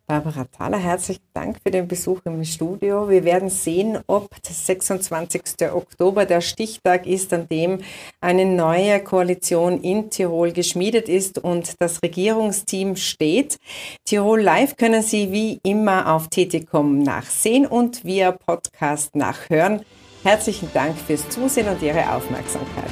Barbara 0.10 0.46
Thaler, 0.46 0.78
herzlichen 0.78 1.26
Dank 1.34 1.58
für 1.62 1.70
den 1.70 1.86
Besuch 1.86 2.22
im 2.24 2.42
Studio. 2.46 3.10
Wir 3.10 3.26
werden 3.26 3.50
sehen, 3.50 4.00
ob 4.08 4.30
der 4.42 4.54
26. 4.54 5.70
Oktober 5.74 6.26
der 6.26 6.40
Stichtag 6.40 7.06
ist, 7.06 7.34
an 7.34 7.50
dem 7.50 7.80
eine 8.22 8.46
neue 8.46 9.04
Koalition 9.04 9.82
in 9.82 10.10
Tirol 10.10 10.54
geschmiedet 10.54 11.10
ist 11.10 11.40
und 11.40 11.74
das 11.80 12.02
Regierungsteam 12.02 12.96
steht. 12.96 13.58
Tirol 14.06 14.40
Live 14.40 14.78
können 14.78 15.04
Sie 15.04 15.34
wie 15.34 15.60
immer 15.64 16.14
auf 16.14 16.30
TTCom 16.30 17.00
nachsehen 17.00 17.66
und 17.66 18.06
via 18.06 18.32
Podcast 18.32 19.14
nachhören. 19.14 19.82
Herzlichen 20.24 20.70
Dank 20.74 20.98
fürs 20.98 21.28
Zusehen 21.28 21.68
und 21.68 21.82
Ihre 21.82 22.14
Aufmerksamkeit. 22.14 22.92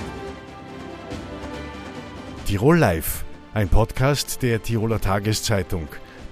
Tirol 2.46 2.78
Live, 2.78 3.24
ein 3.54 3.70
Podcast 3.70 4.42
der 4.42 4.62
Tiroler 4.62 5.00
Tageszeitung. 5.00 5.88